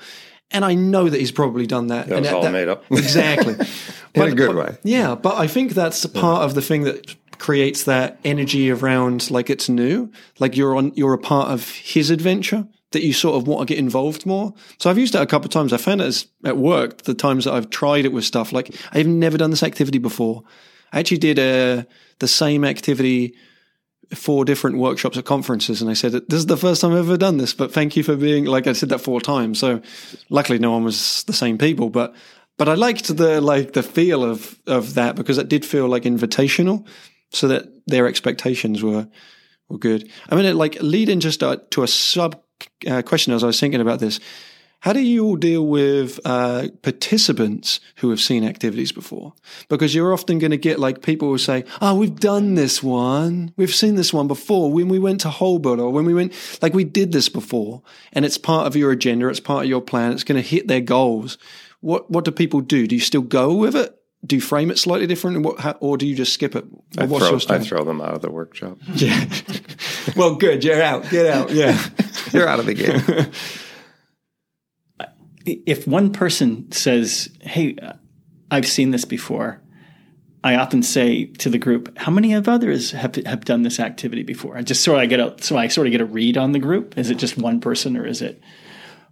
And 0.53 0.65
I 0.65 0.73
know 0.73 1.09
that 1.09 1.17
he's 1.17 1.31
probably 1.31 1.65
done 1.65 1.87
that. 1.87 2.07
That 2.07 2.19
was 2.19 2.27
and 2.27 2.35
all 2.35 2.43
that, 2.43 2.51
made 2.51 2.67
up. 2.67 2.83
Exactly. 2.91 3.53
in 3.59 3.67
but, 4.13 4.29
a 4.29 4.35
good 4.35 4.53
but, 4.53 4.65
way. 4.65 4.77
Yeah. 4.83 5.15
But 5.15 5.37
I 5.37 5.47
think 5.47 5.73
that's 5.73 6.05
part 6.07 6.43
of 6.43 6.55
the 6.55 6.61
thing 6.61 6.83
that 6.83 7.15
creates 7.41 7.85
that 7.85 8.19
energy 8.23 8.69
around 8.69 9.31
like 9.31 9.49
it's 9.49 9.67
new, 9.67 10.11
like 10.37 10.55
you're 10.55 10.75
on, 10.75 10.91
you're 10.93 11.15
a 11.15 11.17
part 11.17 11.49
of 11.49 11.67
his 11.71 12.11
adventure 12.11 12.67
that 12.91 13.01
you 13.01 13.11
sort 13.13 13.35
of 13.35 13.47
want 13.47 13.67
to 13.67 13.73
get 13.73 13.79
involved 13.79 14.27
more. 14.27 14.53
So 14.77 14.91
I've 14.91 14.99
used 14.99 15.15
it 15.15 15.21
a 15.23 15.25
couple 15.25 15.47
of 15.47 15.51
times. 15.51 15.73
I 15.73 15.77
found 15.77 16.01
it 16.01 16.27
at 16.45 16.57
work, 16.57 17.01
the 17.01 17.15
times 17.15 17.45
that 17.45 17.55
I've 17.55 17.71
tried 17.71 18.05
it 18.05 18.13
with 18.13 18.25
stuff, 18.25 18.53
like 18.53 18.75
I've 18.91 19.07
never 19.07 19.39
done 19.39 19.49
this 19.49 19.63
activity 19.63 19.97
before. 19.97 20.43
I 20.93 20.99
actually 20.99 21.17
did 21.17 21.39
uh, 21.39 21.85
the 22.19 22.27
same 22.27 22.63
activity 22.63 23.33
four 24.13 24.45
different 24.45 24.77
workshops 24.77 25.17
at 25.17 25.25
conferences 25.25 25.81
and 25.81 25.89
I 25.89 25.93
said, 25.93 26.11
this 26.11 26.37
is 26.37 26.45
the 26.45 26.57
first 26.57 26.81
time 26.81 26.91
I've 26.91 26.99
ever 26.99 27.17
done 27.17 27.37
this, 27.37 27.55
but 27.55 27.73
thank 27.73 27.95
you 27.95 28.03
for 28.03 28.15
being, 28.15 28.45
like 28.45 28.67
I 28.67 28.73
said 28.73 28.89
that 28.89 28.99
four 28.99 29.19
times. 29.19 29.57
So 29.57 29.81
luckily 30.29 30.59
no 30.59 30.73
one 30.73 30.83
was 30.83 31.23
the 31.23 31.33
same 31.33 31.57
people, 31.57 31.89
but, 31.89 32.13
but 32.59 32.69
I 32.69 32.75
liked 32.75 33.17
the, 33.17 33.41
like 33.41 33.73
the 33.73 33.81
feel 33.81 34.23
of, 34.23 34.59
of 34.67 34.93
that 34.93 35.15
because 35.15 35.39
it 35.39 35.49
did 35.49 35.65
feel 35.65 35.87
like 35.87 36.03
invitational 36.03 36.85
so 37.31 37.47
that 37.47 37.67
their 37.87 38.07
expectations 38.07 38.83
were 38.83 39.07
were 39.69 39.77
good. 39.77 40.09
I 40.29 40.35
mean, 40.35 40.55
like 40.57 40.81
leading 40.81 41.19
just 41.19 41.41
uh, 41.43 41.57
to 41.71 41.83
a 41.83 41.87
sub 41.87 42.41
uh, 42.87 43.01
question 43.01 43.33
as 43.33 43.43
I 43.43 43.47
was 43.47 43.59
thinking 43.59 43.81
about 43.81 43.99
this. 43.99 44.19
How 44.81 44.93
do 44.93 44.99
you 44.99 45.23
all 45.23 45.35
deal 45.35 45.67
with 45.67 46.19
uh, 46.25 46.69
participants 46.81 47.79
who 47.97 48.09
have 48.09 48.19
seen 48.19 48.43
activities 48.43 48.91
before? 48.91 49.33
Because 49.69 49.93
you're 49.93 50.11
often 50.11 50.39
going 50.39 50.49
to 50.49 50.57
get 50.57 50.79
like 50.79 51.03
people 51.03 51.27
who 51.27 51.37
say, 51.37 51.65
"Oh, 51.81 51.93
we've 51.93 52.19
done 52.19 52.55
this 52.55 52.81
one. 52.81 53.53
We've 53.57 53.73
seen 53.73 53.93
this 53.93 54.11
one 54.11 54.27
before. 54.27 54.71
When 54.71 54.87
we 54.87 54.97
went 54.97 55.21
to 55.21 55.29
Holbert, 55.29 55.79
or 55.79 55.91
when 55.91 56.05
we 56.05 56.15
went, 56.15 56.33
like 56.63 56.73
we 56.73 56.83
did 56.83 57.11
this 57.11 57.29
before, 57.29 57.83
and 58.11 58.25
it's 58.25 58.39
part 58.39 58.65
of 58.65 58.75
your 58.75 58.91
agenda. 58.91 59.27
It's 59.29 59.39
part 59.39 59.65
of 59.65 59.69
your 59.69 59.81
plan. 59.81 60.13
It's 60.13 60.23
going 60.23 60.41
to 60.41 60.47
hit 60.47 60.67
their 60.67 60.81
goals." 60.81 61.37
What 61.81 62.09
what 62.09 62.25
do 62.25 62.31
people 62.31 62.61
do? 62.61 62.87
Do 62.87 62.95
you 62.95 63.01
still 63.01 63.21
go 63.21 63.53
with 63.53 63.75
it, 63.75 63.95
do 64.25 64.35
you 64.35 64.41
frame 64.41 64.69
it 64.69 64.77
slightly 64.77 65.07
different, 65.07 65.45
or 65.79 65.97
do 65.97 66.07
you 66.07 66.15
just 66.15 66.33
skip 66.33 66.55
it? 66.55 66.65
I 66.97 67.07
throw, 67.07 67.39
I 67.49 67.59
throw, 67.59 67.83
them 67.83 68.01
out 68.01 68.13
of 68.13 68.21
the 68.21 68.29
workshop. 68.29 68.77
Yeah. 68.93 69.25
well, 70.15 70.35
good. 70.35 70.63
You're 70.63 70.81
out. 70.81 71.09
Get 71.09 71.25
out. 71.25 71.49
Yeah. 71.51 71.81
You're 72.31 72.47
out 72.47 72.59
of 72.59 72.67
the 72.67 72.75
game. 72.75 73.31
if 75.45 75.87
one 75.87 76.13
person 76.13 76.71
says, 76.71 77.29
"Hey, 77.41 77.75
I've 78.51 78.67
seen 78.67 78.91
this 78.91 79.05
before," 79.05 79.59
I 80.43 80.55
often 80.55 80.83
say 80.83 81.25
to 81.25 81.49
the 81.49 81.57
group, 81.57 81.97
"How 81.97 82.11
many 82.11 82.33
of 82.33 82.47
others 82.47 82.91
have 82.91 83.15
have 83.25 83.43
done 83.43 83.63
this 83.63 83.79
activity 83.79 84.21
before?" 84.21 84.55
I 84.55 84.61
just 84.61 84.83
sort 84.83 85.03
of 85.03 85.09
get 85.09 85.19
a 85.19 85.35
so 85.41 85.57
I 85.57 85.67
sort 85.67 85.87
of 85.87 85.91
get 85.91 86.01
a 86.01 86.05
read 86.05 86.37
on 86.37 86.51
the 86.51 86.59
group. 86.59 86.95
Is 86.95 87.09
it 87.09 87.15
just 87.15 87.39
one 87.39 87.59
person, 87.59 87.97
or 87.97 88.05
is 88.05 88.21
it 88.21 88.39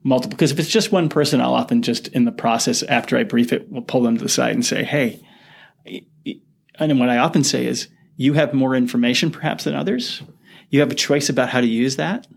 multiple. 0.03 0.36
Because 0.36 0.51
if 0.51 0.60
it's 0.60 0.70
just 0.70 0.91
one 0.91 1.10
person, 1.10 1.41
I'll 1.41 1.53
often 1.53 1.82
just 1.82 2.08
in 2.10 2.25
the 2.25 2.32
process 2.32 2.84
after 2.84 3.18
I 3.18 3.24
brief 3.24 3.53
it, 3.53 3.68
we'll 3.70 3.82
pull 3.82 4.01
them 4.01 4.18
to 4.18 4.24
the 4.24 4.29
side 4.29 4.53
and 4.53 4.65
say, 4.65 4.84
"Hey," 4.84 5.22
and 6.75 7.00
what 7.00 7.10
I 7.10 7.18
often 7.18 7.44
say 7.44 7.65
is, 7.65 7.88
"You 8.15 8.34
have 8.34 8.53
more 8.53 8.75
information 8.75 9.32
perhaps 9.32 9.63
than 9.63 9.75
others. 9.75 10.22
You 10.70 10.79
have 10.82 10.91
a 10.91 10.96
choice 10.96 11.29
about 11.29 11.50
how 11.50 11.62
to 11.62 11.68
use 11.68 11.96
that." 11.96 12.27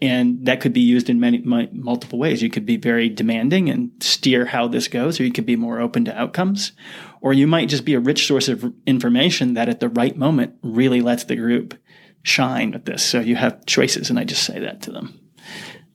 And 0.00 0.46
that 0.46 0.62
could 0.62 0.72
be 0.72 0.80
used 0.80 1.10
in 1.10 1.20
many 1.20 1.36
multiple 1.38 2.18
ways. 2.18 2.40
You 2.40 2.48
could 2.48 2.64
be 2.64 2.78
very 2.78 3.10
demanding 3.10 3.68
and 3.68 3.90
steer 4.00 4.46
how 4.46 4.66
this 4.66 4.88
goes, 4.88 5.20
or 5.20 5.24
you 5.24 5.30
could 5.30 5.44
be 5.44 5.56
more 5.56 5.78
open 5.78 6.06
to 6.06 6.18
outcomes, 6.18 6.72
or 7.20 7.34
you 7.34 7.46
might 7.46 7.68
just 7.68 7.84
be 7.84 7.92
a 7.92 8.00
rich 8.00 8.26
source 8.26 8.48
of 8.48 8.72
information 8.86 9.52
that 9.52 9.68
at 9.68 9.78
the 9.80 9.90
right 9.90 10.16
moment 10.16 10.54
really 10.62 11.02
lets 11.02 11.24
the 11.24 11.36
group 11.36 11.74
shine 12.22 12.70
with 12.70 12.86
this. 12.86 13.02
So 13.02 13.20
you 13.20 13.36
have 13.36 13.66
choices, 13.66 14.08
and 14.08 14.18
I 14.18 14.24
just 14.24 14.42
say 14.42 14.58
that 14.58 14.80
to 14.82 14.90
them 14.90 15.20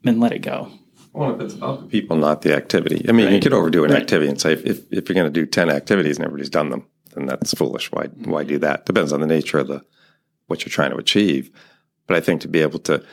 and 0.07 0.19
let 0.19 0.31
it 0.31 0.39
go. 0.39 0.71
Well, 1.13 1.35
if 1.35 1.41
it's 1.41 1.55
about 1.55 1.81
the 1.81 1.87
people, 1.87 2.15
not 2.15 2.43
the 2.43 2.55
activity. 2.55 3.05
I 3.09 3.11
mean, 3.11 3.25
right. 3.25 3.33
you 3.33 3.39
could 3.39 3.53
overdo 3.53 3.83
an 3.83 3.91
right. 3.91 4.01
activity 4.01 4.29
and 4.29 4.39
say 4.39 4.53
if, 4.53 4.65
if, 4.65 4.77
if 4.91 5.09
you're 5.09 5.15
going 5.15 5.31
to 5.31 5.31
do 5.31 5.45
ten 5.45 5.69
activities 5.69 6.17
and 6.17 6.25
everybody's 6.25 6.49
done 6.49 6.69
them, 6.69 6.85
then 7.15 7.25
that's 7.25 7.53
foolish. 7.53 7.91
Why 7.91 8.05
why 8.05 8.43
do 8.43 8.59
that? 8.59 8.85
Depends 8.85 9.11
on 9.11 9.21
the 9.21 9.27
nature 9.27 9.57
of 9.57 9.67
the 9.67 9.83
what 10.45 10.63
you're 10.63 10.71
trying 10.71 10.91
to 10.91 10.97
achieve. 10.97 11.49
But 12.05 12.17
I 12.17 12.21
think 12.21 12.41
to 12.41 12.47
be 12.47 12.61
able 12.61 12.79
to 12.79 13.03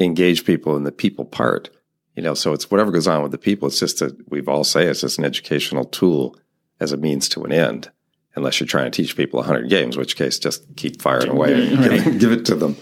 engage 0.00 0.44
people 0.44 0.76
in 0.76 0.84
the 0.84 0.92
people 0.92 1.24
part, 1.24 1.70
you 2.14 2.22
know, 2.22 2.34
so 2.34 2.52
it's 2.52 2.70
whatever 2.70 2.90
goes 2.90 3.08
on 3.08 3.22
with 3.22 3.32
the 3.32 3.38
people. 3.38 3.68
It's 3.68 3.80
just 3.80 4.00
that 4.00 4.16
we've 4.30 4.48
all 4.48 4.64
say 4.64 4.86
it's 4.86 5.00
just 5.00 5.18
an 5.18 5.24
educational 5.24 5.84
tool 5.84 6.36
as 6.80 6.92
a 6.92 6.96
means 6.96 7.28
to 7.30 7.44
an 7.44 7.52
end. 7.52 7.90
Unless 8.36 8.58
you're 8.58 8.66
trying 8.66 8.90
to 8.90 9.02
teach 9.02 9.16
people 9.16 9.38
100 9.38 9.70
games, 9.70 9.96
which 9.96 10.16
case 10.16 10.40
just 10.40 10.64
keep 10.76 11.00
firing 11.00 11.28
away 11.28 11.68
and 11.68 11.84
give, 11.84 12.18
give 12.18 12.32
it 12.32 12.44
to 12.46 12.56
them. 12.56 12.76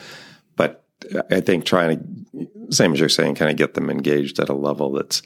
I 1.30 1.40
think 1.40 1.64
trying 1.64 1.98
to 1.98 2.48
same 2.70 2.92
as 2.92 3.00
you're 3.00 3.08
saying, 3.08 3.34
kind 3.34 3.50
of 3.50 3.56
get 3.56 3.74
them 3.74 3.90
engaged 3.90 4.38
at 4.38 4.48
a 4.48 4.54
level 4.54 4.92
that's, 4.92 5.22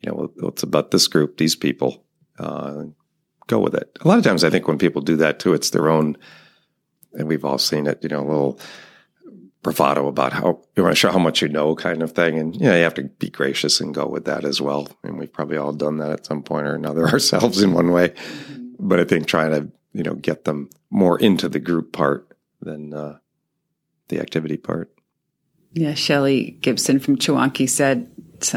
you 0.00 0.10
know, 0.10 0.30
it's 0.48 0.62
about 0.62 0.90
this 0.90 1.08
group, 1.08 1.36
these 1.36 1.56
people. 1.56 2.04
Uh, 2.38 2.84
go 3.46 3.58
with 3.58 3.74
it. 3.74 3.96
A 4.00 4.08
lot 4.08 4.18
of 4.18 4.24
times, 4.24 4.44
I 4.44 4.50
think 4.50 4.68
when 4.68 4.78
people 4.78 5.02
do 5.02 5.16
that 5.16 5.38
too, 5.38 5.54
it's 5.54 5.70
their 5.70 5.88
own, 5.88 6.16
and 7.14 7.28
we've 7.28 7.44
all 7.44 7.58
seen 7.58 7.86
it. 7.86 8.02
You 8.02 8.08
know, 8.08 8.20
a 8.20 8.28
little 8.28 8.60
bravado 9.62 10.06
about 10.06 10.32
how 10.32 10.60
you 10.76 10.82
want 10.82 10.92
to 10.92 10.98
show 10.98 11.10
how 11.10 11.18
much 11.18 11.42
you 11.42 11.48
know, 11.48 11.74
kind 11.74 12.02
of 12.02 12.12
thing. 12.12 12.38
And 12.38 12.54
yeah, 12.54 12.76
you 12.76 12.82
have 12.82 12.94
to 12.94 13.04
be 13.04 13.30
gracious 13.30 13.80
and 13.80 13.94
go 13.94 14.06
with 14.06 14.26
that 14.26 14.44
as 14.44 14.60
well. 14.60 14.88
And 15.02 15.18
we've 15.18 15.32
probably 15.32 15.56
all 15.56 15.72
done 15.72 15.96
that 15.98 16.10
at 16.10 16.26
some 16.26 16.42
point 16.42 16.66
or 16.66 16.74
another 16.74 17.08
ourselves 17.08 17.62
in 17.62 17.72
one 17.72 17.90
way. 17.90 18.14
But 18.78 19.00
I 19.00 19.04
think 19.04 19.26
trying 19.26 19.50
to 19.52 19.72
you 19.92 20.02
know 20.02 20.14
get 20.14 20.44
them 20.44 20.70
more 20.90 21.18
into 21.18 21.48
the 21.48 21.60
group 21.60 21.92
part 21.92 22.28
than 22.60 22.92
uh, 22.92 23.18
the 24.08 24.20
activity 24.20 24.56
part. 24.56 24.92
Yeah, 25.76 25.92
Shelley 25.92 26.52
Gibson 26.62 27.00
from 27.00 27.18
Chewonki 27.18 27.68
said 27.68 28.10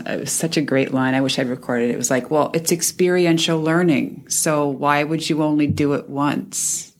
it 0.07 0.19
was 0.21 0.31
such 0.31 0.55
a 0.55 0.61
great 0.61 0.93
line. 0.93 1.15
I 1.15 1.19
wish 1.19 1.37
I'd 1.37 1.49
recorded 1.49 1.89
it. 1.89 1.93
It 1.95 1.97
was 1.97 2.09
like, 2.09 2.31
well, 2.31 2.49
it's 2.53 2.71
experiential 2.71 3.61
learning. 3.61 4.29
So 4.29 4.69
why 4.69 5.03
would 5.03 5.29
you 5.29 5.43
only 5.43 5.67
do 5.67 5.95
it 5.95 6.09
once? 6.09 6.93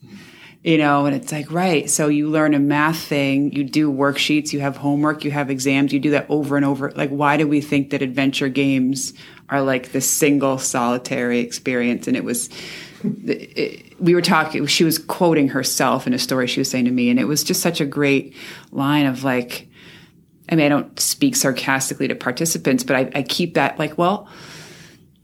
You 0.62 0.78
know, 0.78 1.06
and 1.06 1.16
it's 1.16 1.32
like, 1.32 1.50
right. 1.50 1.90
So 1.90 2.10
you 2.10 2.28
learn 2.30 2.54
a 2.54 2.60
math 2.60 3.00
thing, 3.00 3.54
you 3.54 3.64
do 3.64 3.90
worksheets, 3.90 4.52
you 4.52 4.60
have 4.60 4.76
homework, 4.76 5.24
you 5.24 5.32
have 5.32 5.50
exams, 5.50 5.94
you 5.94 6.02
do 6.02 6.12
that 6.12 6.26
over 6.28 6.58
and 6.58 6.66
over. 6.66 6.92
Like, 6.92 7.12
why 7.12 7.38
do 7.38 7.48
we 7.48 7.62
think 7.62 7.92
that 7.92 8.02
adventure 8.02 8.50
games 8.50 9.14
are 9.48 9.62
like 9.62 9.94
the 9.94 10.02
single 10.02 10.58
solitary 10.58 11.40
experience? 11.40 12.10
And 12.10 12.18
it 12.18 12.26
was, 12.26 12.50
it, 13.06 13.98
we 14.02 14.14
were 14.14 14.22
talking, 14.22 14.66
she 14.66 14.84
was 14.84 14.98
quoting 14.98 15.48
herself 15.48 16.08
in 16.08 16.14
a 16.14 16.20
story 16.20 16.46
she 16.48 16.60
was 16.60 16.70
saying 16.70 16.86
to 16.86 16.92
me. 16.92 17.10
And 17.10 17.22
it 17.22 17.26
was 17.26 17.42
just 17.42 17.62
such 17.62 17.80
a 17.80 17.86
great 17.86 18.36
line 18.74 19.06
of 19.06 19.24
like, 19.24 19.69
I 20.50 20.56
mean, 20.56 20.66
I 20.66 20.70
don't 20.70 21.00
speak 21.00 21.36
sarcastically 21.36 22.08
to 22.08 22.16
participants, 22.16 22.84
but 22.84 22.96
I, 22.96 23.12
I 23.16 23.24
keep 23.24 23.54
that 23.54 23.78
like, 23.78 23.98
well, 23.98 24.28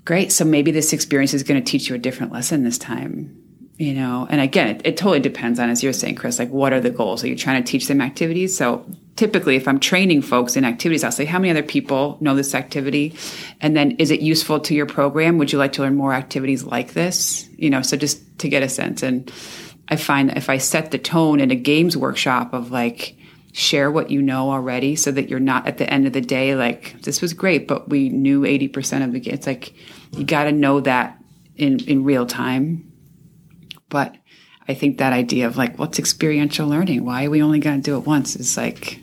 great. 0.06 0.32
So 0.32 0.46
maybe 0.46 0.72
this 0.72 0.94
experience 0.94 1.34
is 1.34 1.44
going 1.44 1.62
to 1.62 1.70
teach 1.70 1.90
you 1.90 1.96
a 1.96 2.00
different 2.00 2.32
lesson 2.32 2.64
this 2.64 2.78
time, 2.78 3.36
you 3.78 3.94
know? 3.94 4.28
And 4.30 4.40
again, 4.40 4.68
it, 4.68 4.82
it, 4.86 4.98
totally 4.98 5.20
depends 5.20 5.60
on, 5.60 5.70
as 5.70 5.82
you're 5.82 5.94
saying, 5.94 6.16
Chris, 6.16 6.38
like 6.38 6.52
what 6.52 6.74
are 6.74 6.80
the 6.80 6.92
goals? 6.92 7.24
Are 7.24 7.28
you 7.28 7.36
trying 7.36 7.64
to 7.64 7.70
teach 7.70 7.88
them 7.88 8.02
activities? 8.02 8.56
So 8.56 8.86
typically, 9.16 9.56
if 9.56 9.68
I'm 9.68 9.80
training 9.80 10.22
folks 10.22 10.56
in 10.56 10.64
activities, 10.64 11.04
I'll 11.04 11.12
say, 11.12 11.26
how 11.26 11.40
many 11.40 11.50
other 11.50 11.64
people 11.64 12.18
know 12.22 12.36
this 12.36 12.54
activity? 12.54 13.16
And 13.62 13.76
then 13.76 13.92
is 13.92 14.12
it 14.12 14.22
useful 14.22 14.60
to 14.60 14.76
your 14.76 14.86
program? 14.86 15.40
Would 15.40 15.52
you 15.52 15.58
like 15.58 15.74
to 15.74 15.82
learn 15.82 15.96
more 15.96 16.14
activities 16.14 16.64
like 16.64 16.94
this? 16.94 17.50
You 17.58 17.72
know, 17.72 17.82
so 17.82 17.98
just 17.98 18.40
to 18.40 18.50
get 18.50 18.62
a 18.62 18.70
sense. 18.70 19.02
And 19.02 19.32
I 19.88 19.96
find 19.96 20.38
if 20.38 20.50
I 20.52 20.60
set 20.60 20.92
the 20.92 21.00
tone 21.00 21.40
in 21.40 21.50
a 21.50 21.56
games 21.56 21.98
workshop 21.98 22.54
of 22.54 22.70
like, 22.70 23.18
share 23.56 23.90
what 23.90 24.12
you 24.12 24.22
know 24.22 24.52
already 24.52 24.98
so 24.98 25.12
that 25.12 25.30
you're 25.30 25.40
not 25.40 25.66
at 25.66 25.78
the 25.78 25.90
end 25.90 26.06
of 26.06 26.12
the 26.12 26.20
day 26.20 26.56
like 26.56 27.02
this 27.04 27.22
was 27.22 27.34
great 27.34 27.70
but 27.70 27.88
we 27.88 28.10
knew 28.10 28.42
80% 28.42 29.06
of 29.06 29.14
the 29.14 29.30
it's 29.30 29.48
like 29.48 29.74
you 30.12 30.26
got 30.26 30.44
to 30.44 30.52
know 30.52 30.82
that 30.82 31.18
in 31.56 31.80
in 31.86 32.04
real 32.04 32.26
time. 32.26 32.92
But 33.88 34.16
i 34.68 34.74
think 34.74 34.98
that 34.98 35.14
idea 35.14 35.48
of 35.48 35.56
like 35.56 35.80
what's 35.80 36.00
experiential 36.00 36.68
learning? 36.68 37.06
Why 37.06 37.26
are 37.26 37.30
we 37.30 37.42
only 37.42 37.60
going 37.60 37.78
to 37.78 37.82
do 37.82 37.98
it 37.98 38.06
once 38.06 38.36
is 38.36 38.58
like 38.58 39.00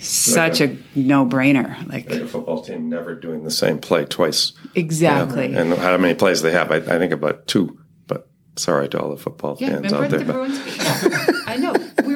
such 0.00 0.60
like 0.60 0.70
a, 0.70 0.72
a 0.72 0.78
no-brainer 0.98 1.78
like, 1.88 2.10
like, 2.10 2.22
a 2.22 2.26
football 2.26 2.62
team 2.62 2.88
never 2.88 3.14
doing 3.14 3.44
the 3.44 3.50
same 3.50 3.78
play 3.78 4.04
twice. 4.04 4.52
Exactly. 4.74 5.54
And 5.54 5.74
how 5.74 5.96
many 5.96 6.14
plays 6.14 6.42
they 6.42 6.52
have? 6.52 6.72
I, 6.72 6.76
I 6.76 6.98
think 6.98 7.12
about 7.12 7.46
two 7.46 7.78
but 8.08 8.28
sorry 8.56 8.88
to 8.88 9.00
all 9.00 9.10
the 9.10 9.16
football 9.16 9.56
yeah, 9.60 9.80
fans 9.80 9.92
out 9.92 10.10
there 10.10 10.20
the 10.20 10.32
but. 10.32 11.42
I 11.46 11.56
know 11.56 11.72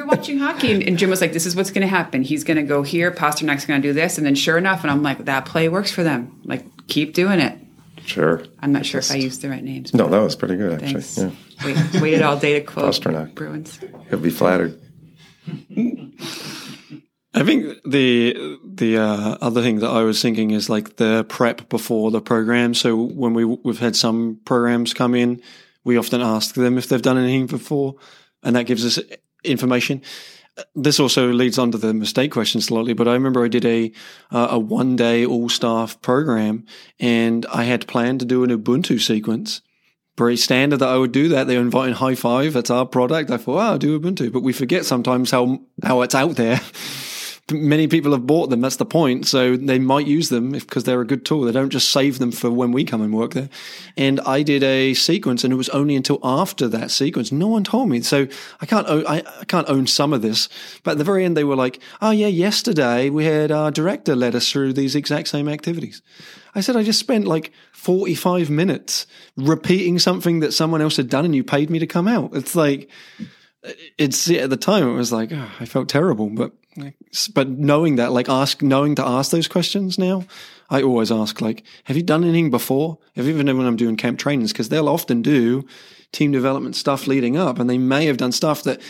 watching 0.09 0.39
hockey, 0.39 0.71
and, 0.71 0.83
and 0.83 0.97
Jim 0.97 1.09
was 1.09 1.21
like, 1.21 1.33
"This 1.33 1.45
is 1.45 1.55
what's 1.55 1.71
going 1.71 1.81
to 1.81 1.87
happen. 1.87 2.23
He's 2.23 2.43
going 2.43 2.57
to 2.57 2.63
go 2.63 2.83
here. 2.83 3.11
Pastrnak's 3.11 3.65
going 3.65 3.81
to 3.81 3.87
do 3.87 3.93
this." 3.93 4.17
And 4.17 4.25
then, 4.25 4.35
sure 4.35 4.57
enough, 4.57 4.81
and 4.83 4.91
I'm 4.91 5.03
like, 5.03 5.25
"That 5.25 5.45
play 5.45 5.69
works 5.69 5.91
for 5.91 6.03
them. 6.03 6.41
Like, 6.43 6.65
keep 6.87 7.13
doing 7.13 7.39
it." 7.39 7.57
Sure. 8.05 8.43
I'm 8.59 8.71
not 8.71 8.85
sure 8.85 9.01
Just, 9.01 9.11
if 9.11 9.17
I 9.17 9.19
used 9.19 9.41
the 9.41 9.49
right 9.49 9.63
names. 9.63 9.93
No, 9.93 10.07
that 10.07 10.19
was 10.19 10.35
pretty 10.35 10.55
good 10.55 10.81
actually. 10.81 11.03
Yeah. 11.15 11.31
Wait, 11.63 12.01
waited 12.01 12.21
all 12.23 12.37
day 12.37 12.53
to 12.53 12.61
quote 12.65 12.93
Pasternak. 12.93 13.35
Bruins. 13.35 13.79
He'll 14.09 14.19
be 14.19 14.31
flattered. 14.31 14.81
I 17.33 17.43
think 17.43 17.77
the 17.85 18.57
the 18.65 18.97
uh, 18.97 19.37
other 19.41 19.61
thing 19.61 19.79
that 19.79 19.89
I 19.89 20.01
was 20.03 20.21
thinking 20.21 20.51
is 20.51 20.69
like 20.69 20.95
the 20.95 21.25
prep 21.29 21.69
before 21.69 22.09
the 22.09 22.21
program. 22.21 22.73
So 22.73 22.95
when 22.95 23.33
we 23.33 23.45
we've 23.45 23.79
had 23.79 23.95
some 23.95 24.39
programs 24.45 24.93
come 24.93 25.13
in, 25.13 25.41
we 25.83 25.97
often 25.97 26.21
ask 26.21 26.55
them 26.55 26.77
if 26.77 26.87
they've 26.89 27.01
done 27.01 27.17
anything 27.17 27.45
before, 27.45 27.95
and 28.41 28.55
that 28.55 28.65
gives 28.65 28.85
us 28.85 29.03
information. 29.43 30.01
This 30.75 30.99
also 30.99 31.31
leads 31.31 31.57
on 31.57 31.71
to 31.71 31.77
the 31.77 31.93
mistake 31.93 32.31
question 32.31 32.59
slightly, 32.59 32.93
but 32.93 33.07
I 33.07 33.13
remember 33.13 33.43
I 33.43 33.47
did 33.47 33.65
a 33.65 33.91
uh, 34.31 34.49
a 34.51 34.59
one 34.59 34.95
day 34.95 35.25
all 35.25 35.47
staff 35.49 36.01
program, 36.01 36.65
and 36.99 37.45
I 37.53 37.63
had 37.63 37.87
planned 37.87 38.19
to 38.19 38.25
do 38.25 38.43
an 38.43 38.49
Ubuntu 38.49 38.99
sequence. 38.99 39.61
Very 40.17 40.35
standard 40.35 40.77
that 40.77 40.89
I 40.89 40.97
would 40.97 41.13
do 41.13 41.29
that. 41.29 41.47
They're 41.47 41.61
inviting 41.61 41.95
high 41.95 42.15
five. 42.15 42.51
That's 42.51 42.69
our 42.69 42.85
product. 42.85 43.31
I 43.31 43.37
thought, 43.37 43.55
oh, 43.55 43.59
I'll 43.59 43.77
do 43.77 43.97
Ubuntu, 43.97 44.33
but 44.33 44.43
we 44.43 44.51
forget 44.51 44.85
sometimes 44.85 45.31
how 45.31 45.61
how 45.83 46.01
it's 46.01 46.15
out 46.15 46.35
there. 46.35 46.59
many 47.51 47.87
people 47.87 48.11
have 48.11 48.25
bought 48.25 48.49
them. 48.49 48.61
That's 48.61 48.77
the 48.77 48.85
point. 48.85 49.27
So 49.27 49.55
they 49.55 49.79
might 49.79 50.07
use 50.07 50.29
them 50.29 50.51
because 50.51 50.83
they're 50.83 51.01
a 51.01 51.05
good 51.05 51.25
tool. 51.25 51.41
They 51.41 51.51
don't 51.51 51.69
just 51.69 51.89
save 51.89 52.19
them 52.19 52.31
for 52.31 52.49
when 52.49 52.71
we 52.71 52.83
come 52.83 53.01
and 53.01 53.13
work 53.13 53.33
there. 53.33 53.49
And 53.97 54.19
I 54.21 54.43
did 54.43 54.63
a 54.63 54.93
sequence, 54.93 55.43
and 55.43 55.53
it 55.53 55.55
was 55.55 55.69
only 55.69 55.95
until 55.95 56.19
after 56.23 56.67
that 56.69 56.91
sequence. 56.91 57.31
No 57.31 57.47
one 57.47 57.63
told 57.63 57.89
me. 57.89 58.01
So 58.01 58.27
I 58.61 58.65
can't 58.65 58.87
own, 58.87 59.05
I, 59.07 59.23
I 59.39 59.45
can't 59.45 59.69
own 59.69 59.87
some 59.87 60.13
of 60.13 60.21
this. 60.21 60.49
But 60.83 60.91
at 60.91 60.97
the 60.97 61.03
very 61.03 61.25
end, 61.25 61.35
they 61.37 61.43
were 61.43 61.55
like, 61.55 61.79
"Oh 62.01 62.11
yeah, 62.11 62.27
yesterday 62.27 63.09
we 63.09 63.25
had 63.25 63.51
our 63.51 63.71
director 63.71 64.15
led 64.15 64.35
us 64.35 64.51
through 64.51 64.73
these 64.73 64.95
exact 64.95 65.27
same 65.27 65.47
activities." 65.47 66.01
I 66.55 66.61
said, 66.61 66.75
"I 66.75 66.83
just 66.83 66.99
spent 66.99 67.27
like 67.27 67.51
45 67.73 68.49
minutes 68.49 69.05
repeating 69.37 69.99
something 69.99 70.39
that 70.39 70.53
someone 70.53 70.81
else 70.81 70.97
had 70.97 71.09
done, 71.09 71.25
and 71.25 71.35
you 71.35 71.43
paid 71.43 71.69
me 71.69 71.79
to 71.79 71.87
come 71.87 72.07
out." 72.07 72.35
It's 72.35 72.55
like 72.55 72.89
it's 73.97 74.29
at 74.29 74.49
the 74.49 74.57
time 74.57 74.87
it 74.87 74.93
was 74.93 75.11
like 75.11 75.31
oh, 75.31 75.49
I 75.59 75.65
felt 75.65 75.89
terrible, 75.89 76.29
but 76.29 76.53
but 77.33 77.49
knowing 77.49 77.95
that, 77.97 78.11
like 78.11 78.29
ask, 78.29 78.61
knowing 78.61 78.95
to 78.95 79.05
ask 79.05 79.31
those 79.31 79.47
questions 79.47 79.97
now, 79.97 80.25
I 80.69 80.81
always 80.81 81.11
ask, 81.11 81.41
like, 81.41 81.63
have 81.85 81.97
you 81.97 82.03
done 82.03 82.23
anything 82.23 82.51
before? 82.51 82.99
Have 83.15 83.25
you 83.25 83.33
even 83.33 83.57
when 83.57 83.65
I'm 83.67 83.75
doing 83.75 83.97
camp 83.97 84.19
trainings? 84.19 84.51
Because 84.51 84.69
they'll 84.69 84.89
often 84.89 85.21
do 85.21 85.65
team 86.11 86.31
development 86.31 86.75
stuff 86.75 87.07
leading 87.07 87.37
up, 87.37 87.59
and 87.59 87.69
they 87.69 87.77
may 87.77 88.05
have 88.05 88.17
done 88.17 88.31
stuff 88.31 88.63
that 88.63 88.81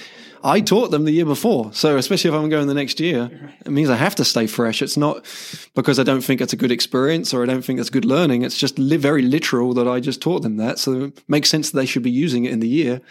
I 0.43 0.61
taught 0.61 0.91
them 0.91 1.05
the 1.05 1.11
year 1.11 1.25
before. 1.25 1.73
So 1.73 1.97
especially 1.97 2.29
if 2.29 2.35
I'm 2.35 2.49
going 2.49 2.67
the 2.67 2.73
next 2.73 2.99
year, 2.99 3.29
it 3.65 3.71
means 3.71 3.89
I 3.89 3.95
have 3.95 4.15
to 4.15 4.25
stay 4.25 4.47
fresh. 4.47 4.81
It's 4.81 4.97
not 4.97 5.25
because 5.75 5.99
I 5.99 6.03
don't 6.03 6.21
think 6.21 6.41
it's 6.41 6.53
a 6.53 6.57
good 6.57 6.71
experience 6.71 7.33
or 7.33 7.43
I 7.43 7.45
don't 7.45 7.63
think 7.63 7.79
it's 7.79 7.89
good 7.89 8.05
learning. 8.05 8.43
It's 8.43 8.57
just 8.57 8.79
li- 8.79 8.97
very 8.97 9.21
literal 9.21 9.73
that 9.73 9.87
I 9.87 9.99
just 9.99 10.21
taught 10.21 10.41
them 10.41 10.57
that. 10.57 10.79
So 10.79 11.05
it 11.05 11.23
makes 11.27 11.49
sense 11.49 11.71
that 11.71 11.79
they 11.79 11.85
should 11.85 12.03
be 12.03 12.11
using 12.11 12.45
it 12.45 12.51
in 12.51 12.61
the 12.61 12.69
year. 12.69 13.01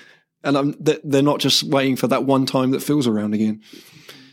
And 0.43 0.57
I'm, 0.57 0.75
they're 0.81 1.23
not 1.23 1.41
just 1.41 1.65
waiting 1.65 1.97
for 1.97 2.07
that 2.07 2.25
one 2.25 2.47
time 2.47 2.71
that 2.71 2.83
feels 2.83 3.07
around 3.07 3.35
again. 3.35 3.61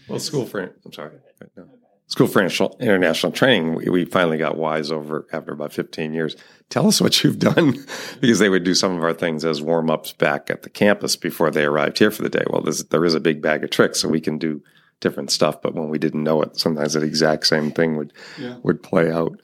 Well, 0.08 0.20
school 0.20 0.46
for 0.46 0.62
I'm 0.86 0.94
sorry, 0.94 1.18
no. 1.58 1.68
school 2.08 2.28
for 2.28 2.42
international 2.42 3.32
training. 3.32 3.76
We, 3.76 3.90
we, 3.90 4.06
finally 4.06 4.38
got 4.38 4.58
wise 4.58 4.92
over 4.92 5.28
after 5.32 5.52
about 5.52 5.74
15 5.74 6.14
years. 6.14 6.36
Tell 6.70 6.88
us 6.88 7.02
what 7.02 7.24
you've 7.24 7.40
done, 7.40 7.76
because 8.22 8.40
they 8.40 8.50
would 8.50 8.64
do 8.64 8.76
some 8.76 8.96
of 8.96 9.04
our 9.04 9.14
things 9.14 9.44
as 9.44 9.62
warm 9.62 9.90
ups 9.90 10.14
back 10.14 10.50
at 10.50 10.64
the 10.64 10.70
campus 10.70 11.16
before 11.16 11.52
they 11.52 11.66
arrived 11.66 11.98
here 12.00 12.12
for 12.12 12.24
the 12.24 12.30
day. 12.30 12.44
Well, 12.50 12.66
there 12.90 13.06
is 13.06 13.16
a 13.16 13.20
big 13.20 13.42
bag 13.42 13.64
of 13.64 13.70
tricks, 13.70 14.00
so 14.00 14.10
we 14.10 14.22
can 14.22 14.38
do 14.38 14.62
different 15.00 15.32
stuff. 15.32 15.62
But 15.62 15.76
when 15.76 15.90
we 15.90 15.98
didn't 15.98 16.24
know 16.24 16.42
it, 16.42 16.58
sometimes 16.58 16.94
that 16.94 17.04
exact 17.04 17.48
same 17.48 17.72
thing 17.72 17.98
would 17.98 18.14
yeah. 18.38 18.58
would 18.64 18.84
play 18.84 19.12
out. 19.12 19.40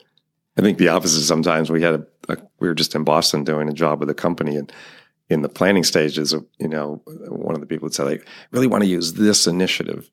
I 0.57 0.61
think 0.61 0.77
the 0.77 0.89
opposite. 0.89 1.23
Sometimes 1.23 1.71
we 1.71 1.81
had 1.81 1.95
a, 1.95 2.05
a 2.29 2.37
we 2.59 2.67
were 2.67 2.75
just 2.75 2.95
in 2.95 3.03
Boston 3.03 3.43
doing 3.43 3.69
a 3.69 3.73
job 3.73 3.99
with 3.99 4.09
a 4.09 4.15
company 4.15 4.55
and 4.55 4.71
in 5.31 5.41
the 5.43 5.49
planning 5.49 5.83
stages 5.83 6.33
of, 6.33 6.45
you 6.59 6.67
know, 6.67 7.01
one 7.05 7.55
of 7.55 7.61
the 7.61 7.65
people 7.67 7.85
would 7.85 7.93
say, 7.93 8.03
like, 8.03 8.27
really 8.51 8.67
want 8.67 8.83
to 8.83 8.89
use 8.89 9.13
this 9.13 9.47
initiative 9.47 10.11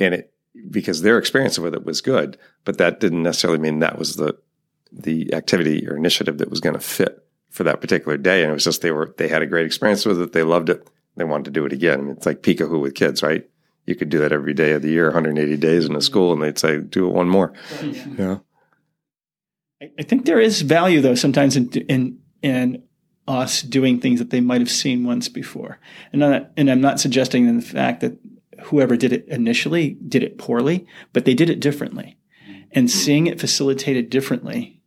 and 0.00 0.14
it 0.14 0.32
because 0.70 1.02
their 1.02 1.18
experience 1.18 1.58
with 1.58 1.74
it 1.74 1.84
was 1.84 2.00
good, 2.00 2.38
but 2.64 2.78
that 2.78 3.00
didn't 3.00 3.22
necessarily 3.22 3.58
mean 3.58 3.80
that 3.80 3.98
was 3.98 4.16
the 4.16 4.36
the 4.92 5.34
activity 5.34 5.86
or 5.88 5.96
initiative 5.96 6.38
that 6.38 6.50
was 6.50 6.60
going 6.60 6.74
to 6.74 6.80
fit 6.80 7.26
for 7.50 7.64
that 7.64 7.80
particular 7.80 8.16
day. 8.16 8.42
And 8.42 8.50
it 8.50 8.54
was 8.54 8.64
just 8.64 8.82
they 8.82 8.92
were 8.92 9.14
they 9.16 9.28
had 9.28 9.42
a 9.42 9.46
great 9.46 9.66
experience 9.66 10.04
with 10.06 10.20
it, 10.20 10.32
they 10.32 10.42
loved 10.42 10.70
it, 10.70 10.88
they 11.16 11.24
wanted 11.24 11.46
to 11.46 11.50
do 11.50 11.66
it 11.66 11.72
again. 11.72 11.98
I 11.98 12.02
mean, 12.02 12.16
it's 12.16 12.26
like 12.26 12.42
Peekaboo 12.42 12.80
with 12.80 12.94
kids, 12.94 13.22
right? 13.22 13.48
You 13.86 13.94
could 13.94 14.08
do 14.08 14.18
that 14.20 14.32
every 14.32 14.54
day 14.54 14.72
of 14.72 14.82
the 14.82 14.90
year, 14.90 15.06
180 15.06 15.56
days 15.58 15.84
in 15.84 15.94
a 15.94 16.00
school, 16.00 16.32
and 16.32 16.42
they'd 16.42 16.58
say, 16.58 16.78
"Do 16.78 17.06
it 17.06 17.12
one 17.12 17.28
more." 17.28 17.52
Yeah. 17.82 18.04
yeah. 18.18 18.38
I 19.98 20.02
think 20.02 20.24
there 20.24 20.40
is 20.40 20.62
value 20.62 21.02
though 21.02 21.14
sometimes 21.14 21.56
in 21.56 21.68
in 21.70 22.18
in 22.42 22.82
us 23.28 23.62
doing 23.62 24.00
things 24.00 24.20
that 24.20 24.30
they 24.30 24.40
might 24.40 24.60
have 24.60 24.70
seen 24.70 25.04
once 25.04 25.28
before, 25.28 25.78
and 26.12 26.24
I'm 26.24 26.30
not, 26.30 26.50
and 26.56 26.70
I'm 26.70 26.80
not 26.80 27.00
suggesting 27.00 27.46
in 27.46 27.56
the 27.56 27.62
fact 27.62 28.00
that 28.00 28.16
whoever 28.64 28.96
did 28.96 29.12
it 29.12 29.26
initially 29.28 29.96
did 30.06 30.22
it 30.22 30.38
poorly, 30.38 30.86
but 31.12 31.24
they 31.24 31.34
did 31.34 31.50
it 31.50 31.60
differently. 31.60 32.18
And 32.72 32.90
seeing 32.90 33.26
it 33.26 33.40
facilitated 33.40 34.10
differently, 34.10 34.80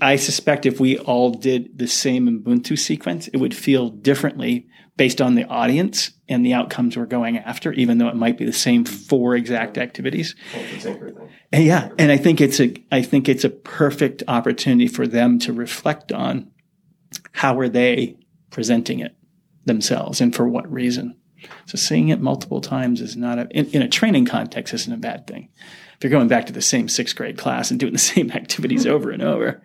I 0.00 0.16
suspect 0.16 0.66
if 0.66 0.78
we 0.78 0.98
all 0.98 1.30
did 1.30 1.78
the 1.78 1.86
same 1.86 2.28
Ubuntu 2.28 2.78
sequence, 2.78 3.28
it 3.28 3.38
would 3.38 3.54
feel 3.54 3.88
differently 3.88 4.66
based 4.96 5.22
on 5.22 5.34
the 5.34 5.44
audience 5.46 6.10
and 6.28 6.44
the 6.44 6.52
outcomes 6.52 6.96
we're 6.96 7.06
going 7.06 7.38
after, 7.38 7.72
even 7.72 7.96
though 7.96 8.08
it 8.08 8.16
might 8.16 8.36
be 8.36 8.44
the 8.44 8.52
same 8.52 8.84
four 8.84 9.34
exact 9.34 9.78
activities. 9.78 10.34
And 11.52 11.64
yeah, 11.64 11.88
and 11.98 12.12
I 12.12 12.18
think 12.18 12.40
it's 12.40 12.60
a 12.60 12.74
I 12.92 13.00
think 13.02 13.28
it's 13.28 13.44
a 13.44 13.50
perfect 13.50 14.22
opportunity 14.28 14.88
for 14.88 15.06
them 15.06 15.38
to 15.40 15.52
reflect 15.52 16.12
on 16.12 16.50
how 17.32 17.58
are 17.58 17.68
they 17.68 18.16
presenting 18.50 19.00
it 19.00 19.16
themselves 19.64 20.20
and 20.20 20.34
for 20.34 20.46
what 20.46 20.70
reason. 20.70 21.16
So 21.66 21.76
seeing 21.76 22.08
it 22.08 22.20
multiple 22.20 22.60
times 22.60 23.00
is 23.00 23.16
not 23.16 23.38
a, 23.38 23.48
in, 23.50 23.66
in 23.70 23.82
a 23.82 23.88
training 23.88 24.26
context 24.26 24.74
isn't 24.74 24.92
a 24.92 24.96
bad 24.96 25.26
thing. 25.26 25.48
If 25.96 26.04
you're 26.04 26.10
going 26.10 26.28
back 26.28 26.46
to 26.46 26.52
the 26.52 26.62
same 26.62 26.88
sixth 26.88 27.16
grade 27.16 27.38
class 27.38 27.70
and 27.70 27.78
doing 27.78 27.92
the 27.92 27.98
same 28.14 28.30
activities 28.30 28.86
over 28.86 29.10
and 29.10 29.22
over. 29.22 29.62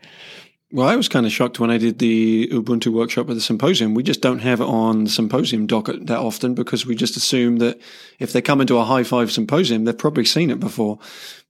Well, 0.72 0.89
I 0.89 0.96
was 0.96 1.08
kind 1.08 1.25
of 1.25 1.32
shocked 1.32 1.60
when 1.60 1.70
I 1.70 1.77
did 1.77 2.00
the 2.00 2.50
Ubuntu 2.51 2.88
workshop 2.88 3.29
at 3.29 3.36
the 3.36 3.41
symposium. 3.41 3.94
We 3.94 4.03
just 4.03 4.22
don't 4.22 4.39
have 4.39 4.60
it 4.60 4.65
on 4.65 5.05
the 5.05 5.10
symposium 5.10 5.67
docket 5.67 6.08
that 6.08 6.17
often 6.17 6.53
because 6.53 6.86
we 6.86 6.96
just 6.96 7.15
assume 7.15 7.58
that 7.58 7.79
if 8.20 8.34
they 8.34 8.41
come 8.41 8.60
into 8.60 8.77
a 8.77 8.84
high 8.84 9.03
five 9.03 9.32
symposium, 9.32 9.86
they've 9.86 9.98
probably 9.98 10.25
seen 10.25 10.50
it 10.50 10.60
before. 10.60 11.00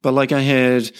But 0.01 0.13
like 0.13 0.31
I 0.31 0.41
had 0.41 0.91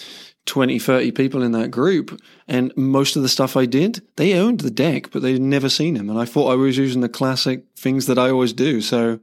20, 0.46 0.78
30 0.78 1.10
people 1.12 1.42
in 1.42 1.52
that 1.52 1.70
group 1.70 2.20
and 2.48 2.72
most 2.76 3.16
of 3.16 3.22
the 3.22 3.28
stuff 3.28 3.56
I 3.56 3.66
did, 3.66 4.00
they 4.16 4.34
owned 4.34 4.60
the 4.60 4.70
deck, 4.70 5.10
but 5.10 5.22
they'd 5.22 5.40
never 5.40 5.68
seen 5.68 5.96
him. 5.96 6.08
And 6.08 6.18
I 6.18 6.24
thought 6.24 6.52
I 6.52 6.54
was 6.54 6.78
using 6.78 7.00
the 7.00 7.08
classic 7.08 7.64
things 7.76 8.06
that 8.06 8.18
I 8.18 8.30
always 8.30 8.52
do. 8.52 8.80
So 8.80 9.18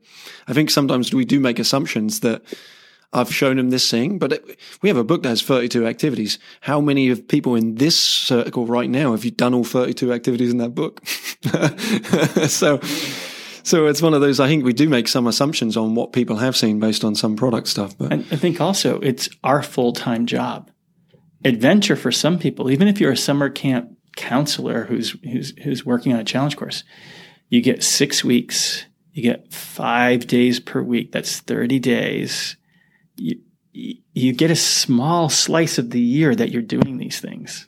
I 0.47 0.53
think 0.53 0.69
sometimes 0.69 1.13
we 1.13 1.25
do 1.25 1.39
make 1.39 1.59
assumptions 1.59 2.19
that 2.19 2.43
I've 3.13 3.33
shown 3.33 3.57
them 3.57 3.69
this 3.69 3.89
thing, 3.89 4.17
but 4.17 4.33
it, 4.33 4.59
we 4.81 4.89
have 4.89 4.97
a 4.97 5.03
book 5.03 5.23
that 5.23 5.29
has 5.29 5.41
32 5.41 5.85
activities. 5.85 6.39
How 6.61 6.81
many 6.81 7.09
of 7.09 7.27
people 7.27 7.55
in 7.55 7.75
this 7.75 7.97
circle 7.97 8.65
right 8.65 8.89
now 8.89 9.11
have 9.11 9.23
you 9.23 9.31
done 9.31 9.53
all 9.53 9.63
32 9.63 10.11
activities 10.11 10.51
in 10.51 10.57
that 10.57 10.69
book? 10.69 11.05
so, 12.49 12.79
so 13.61 13.85
it's 13.85 14.01
one 14.01 14.15
of 14.15 14.21
those. 14.21 14.39
I 14.39 14.47
think 14.47 14.65
we 14.65 14.73
do 14.73 14.89
make 14.89 15.07
some 15.07 15.27
assumptions 15.27 15.77
on 15.77 15.93
what 15.93 16.11
people 16.11 16.37
have 16.37 16.57
seen 16.57 16.79
based 16.79 17.03
on 17.03 17.13
some 17.13 17.35
product 17.35 17.67
stuff. 17.67 17.95
But 17.97 18.11
I 18.11 18.17
think 18.17 18.59
also 18.59 18.99
it's 18.99 19.29
our 19.43 19.61
full 19.61 19.93
time 19.93 20.25
job. 20.25 20.71
Adventure 21.45 21.95
for 21.95 22.11
some 22.11 22.39
people, 22.39 22.71
even 22.71 22.87
if 22.87 22.99
you're 22.99 23.11
a 23.11 23.17
summer 23.17 23.49
camp 23.49 23.97
counselor 24.15 24.85
who's 24.85 25.11
who's 25.23 25.53
who's 25.63 25.85
working 25.85 26.13
on 26.13 26.19
a 26.19 26.23
challenge 26.23 26.55
course, 26.55 26.83
you 27.49 27.61
get 27.61 27.83
six 27.83 28.23
weeks. 28.23 28.85
You 29.11 29.21
get 29.21 29.53
five 29.53 30.25
days 30.25 30.59
per 30.59 30.81
week. 30.81 31.11
That's 31.11 31.39
30 31.39 31.77
days 31.77 32.55
you, 33.73 33.97
you 34.13 34.33
get 34.33 34.51
a 34.51 34.55
small 34.55 35.29
slice 35.29 35.77
of 35.77 35.89
the 35.89 35.99
year 35.99 36.35
that 36.35 36.51
you're 36.51 36.61
doing 36.61 36.97
these 36.97 37.19
things. 37.19 37.67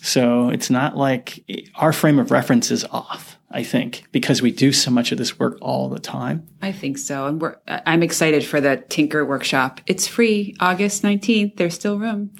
So 0.00 0.48
it's 0.48 0.70
not 0.70 0.96
like 0.96 1.44
our 1.74 1.92
frame 1.92 2.18
of 2.18 2.30
reference 2.30 2.70
is 2.70 2.84
off, 2.84 3.36
I 3.50 3.64
think, 3.64 4.04
because 4.12 4.40
we 4.40 4.52
do 4.52 4.72
so 4.72 4.90
much 4.90 5.10
of 5.12 5.18
this 5.18 5.38
work 5.38 5.58
all 5.60 5.88
the 5.88 5.98
time. 5.98 6.46
I 6.62 6.72
think 6.72 6.98
so. 6.98 7.26
And 7.26 7.40
we're, 7.40 7.56
I'm 7.66 8.02
excited 8.02 8.44
for 8.44 8.60
the 8.60 8.76
Tinker 8.88 9.24
workshop. 9.24 9.80
It's 9.86 10.06
free 10.06 10.54
August 10.60 11.02
19th. 11.02 11.56
There's 11.56 11.74
still 11.74 11.98
room. 11.98 12.30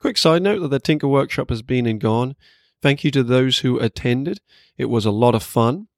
Quick 0.00 0.18
side 0.18 0.42
note 0.42 0.60
that 0.60 0.68
the 0.68 0.78
Tinker 0.78 1.08
workshop 1.08 1.50
has 1.50 1.62
been 1.62 1.86
and 1.86 2.00
gone. 2.00 2.36
Thank 2.82 3.02
you 3.04 3.10
to 3.12 3.22
those 3.22 3.58
who 3.58 3.78
attended. 3.78 4.40
It 4.76 4.86
was 4.86 5.06
a 5.06 5.10
lot 5.10 5.34
of 5.34 5.42
fun. 5.42 5.88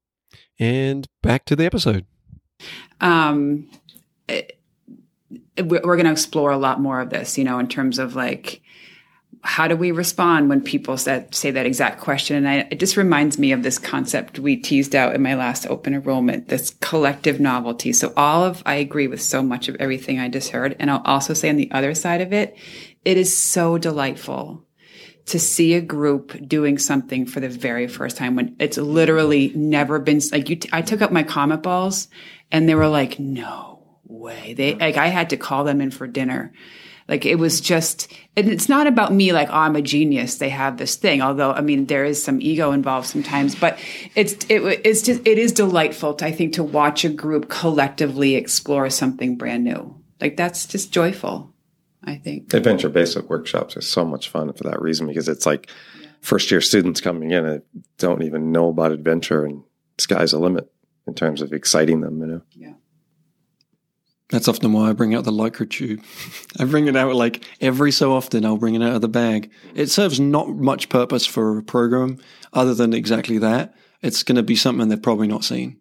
And 0.58 1.06
back 1.22 1.44
to 1.46 1.56
the 1.56 1.64
episode. 1.64 2.06
Um, 3.00 3.68
it, 4.28 4.58
we're 5.58 5.80
going 5.80 6.04
to 6.04 6.12
explore 6.12 6.50
a 6.50 6.58
lot 6.58 6.80
more 6.80 7.00
of 7.00 7.10
this, 7.10 7.36
you 7.38 7.44
know, 7.44 7.58
in 7.58 7.68
terms 7.68 7.98
of 7.98 8.16
like, 8.16 8.62
how 9.42 9.68
do 9.68 9.76
we 9.76 9.92
respond 9.92 10.48
when 10.48 10.60
people 10.60 10.96
say, 10.96 11.24
say 11.30 11.50
that 11.52 11.66
exact 11.66 12.00
question? 12.00 12.36
And 12.36 12.48
I, 12.48 12.68
it 12.70 12.80
just 12.80 12.96
reminds 12.96 13.38
me 13.38 13.52
of 13.52 13.62
this 13.62 13.78
concept 13.78 14.40
we 14.40 14.56
teased 14.56 14.96
out 14.96 15.14
in 15.14 15.22
my 15.22 15.34
last 15.34 15.66
open 15.66 15.94
enrollment, 15.94 16.48
this 16.48 16.70
collective 16.80 17.38
novelty. 17.38 17.92
So 17.92 18.12
all 18.16 18.44
of, 18.44 18.62
I 18.66 18.74
agree 18.74 19.06
with 19.06 19.22
so 19.22 19.42
much 19.42 19.68
of 19.68 19.76
everything 19.76 20.18
I 20.18 20.28
just 20.28 20.50
heard. 20.50 20.74
And 20.80 20.90
I'll 20.90 21.02
also 21.04 21.34
say 21.34 21.48
on 21.48 21.56
the 21.56 21.70
other 21.70 21.94
side 21.94 22.20
of 22.20 22.32
it, 22.32 22.56
it 23.04 23.16
is 23.16 23.36
so 23.36 23.78
delightful 23.78 24.64
to 25.26 25.38
see 25.38 25.74
a 25.74 25.80
group 25.80 26.48
doing 26.48 26.78
something 26.78 27.26
for 27.26 27.40
the 27.40 27.48
very 27.48 27.86
first 27.86 28.16
time 28.16 28.34
when 28.34 28.56
it's 28.58 28.78
literally 28.78 29.52
never 29.54 29.98
been 29.98 30.20
like 30.32 30.48
you, 30.48 30.56
t- 30.56 30.70
I 30.72 30.80
took 30.82 31.02
up 31.02 31.12
my 31.12 31.22
comet 31.22 31.62
balls 31.62 32.08
and 32.50 32.66
they 32.66 32.74
were 32.74 32.88
like, 32.88 33.18
no, 33.18 33.78
way. 34.04 34.54
They 34.54 34.74
like 34.74 34.96
I 34.96 35.08
had 35.08 35.30
to 35.30 35.36
call 35.36 35.64
them 35.64 35.80
in 35.80 35.90
for 35.90 36.06
dinner. 36.06 36.52
Like 37.08 37.24
it 37.24 37.36
was 37.36 37.62
just, 37.62 38.12
and 38.36 38.48
it's 38.48 38.68
not 38.68 38.86
about 38.86 39.12
me. 39.12 39.32
Like 39.32 39.48
oh, 39.48 39.54
I'm 39.54 39.76
a 39.76 39.82
genius. 39.82 40.36
They 40.36 40.50
have 40.50 40.76
this 40.76 40.96
thing. 40.96 41.22
Although 41.22 41.52
I 41.52 41.60
mean 41.60 41.86
there 41.86 42.04
is 42.04 42.22
some 42.22 42.40
ego 42.40 42.72
involved 42.72 43.06
sometimes, 43.06 43.54
but 43.54 43.78
it's 44.14 44.32
it, 44.48 44.62
it's 44.84 45.02
just 45.02 45.26
it 45.26 45.38
is 45.38 45.52
delightful. 45.52 46.14
To, 46.14 46.26
I 46.26 46.32
think 46.32 46.54
to 46.54 46.64
watch 46.64 47.04
a 47.04 47.08
group 47.08 47.48
collectively 47.48 48.34
explore 48.34 48.90
something 48.90 49.36
brand 49.36 49.64
new. 49.64 50.02
Like 50.20 50.36
that's 50.36 50.66
just 50.66 50.92
joyful. 50.92 51.54
I 52.08 52.16
think 52.16 52.52
adventure 52.54 52.88
basic 52.88 53.28
workshops 53.28 53.76
are 53.76 53.82
so 53.82 54.04
much 54.04 54.28
fun 54.28 54.52
for 54.52 54.64
that 54.64 54.80
reason 54.80 55.06
because 55.06 55.28
it's 55.28 55.46
like 55.46 55.70
yeah. 56.00 56.08
first 56.20 56.50
year 56.50 56.60
students 56.60 57.00
coming 57.00 57.30
in 57.30 57.44
and 57.44 57.62
don't 57.98 58.22
even 58.22 58.52
know 58.52 58.68
about 58.68 58.92
adventure 58.92 59.44
and 59.44 59.62
sky's 59.98 60.30
the 60.30 60.38
limit 60.38 60.70
in 61.06 61.14
terms 61.14 61.42
of 61.42 61.52
exciting 61.52 62.00
them. 62.00 62.20
You 62.20 62.26
know. 62.26 62.42
Yeah. 62.52 62.72
That's 64.30 64.48
often 64.48 64.72
why 64.72 64.90
I 64.90 64.92
bring 64.92 65.14
out 65.14 65.24
the 65.24 65.30
lycra 65.30 65.68
tube. 65.68 66.02
I 66.58 66.64
bring 66.64 66.86
it 66.86 66.96
out 66.96 67.14
like 67.14 67.44
every 67.60 67.92
so 67.92 68.12
often. 68.12 68.44
I'll 68.44 68.58
bring 68.58 68.74
it 68.74 68.82
out 68.82 68.94
of 68.94 69.00
the 69.00 69.08
bag. 69.08 69.50
It 69.74 69.88
serves 69.88 70.20
not 70.20 70.48
much 70.50 70.88
purpose 70.88 71.24
for 71.24 71.58
a 71.58 71.62
program 71.62 72.18
other 72.52 72.74
than 72.74 72.92
exactly 72.92 73.38
that. 73.38 73.74
It's 74.02 74.22
going 74.22 74.36
to 74.36 74.42
be 74.42 74.56
something 74.56 74.88
they've 74.88 75.02
probably 75.02 75.28
not 75.28 75.44
seen. 75.44 75.78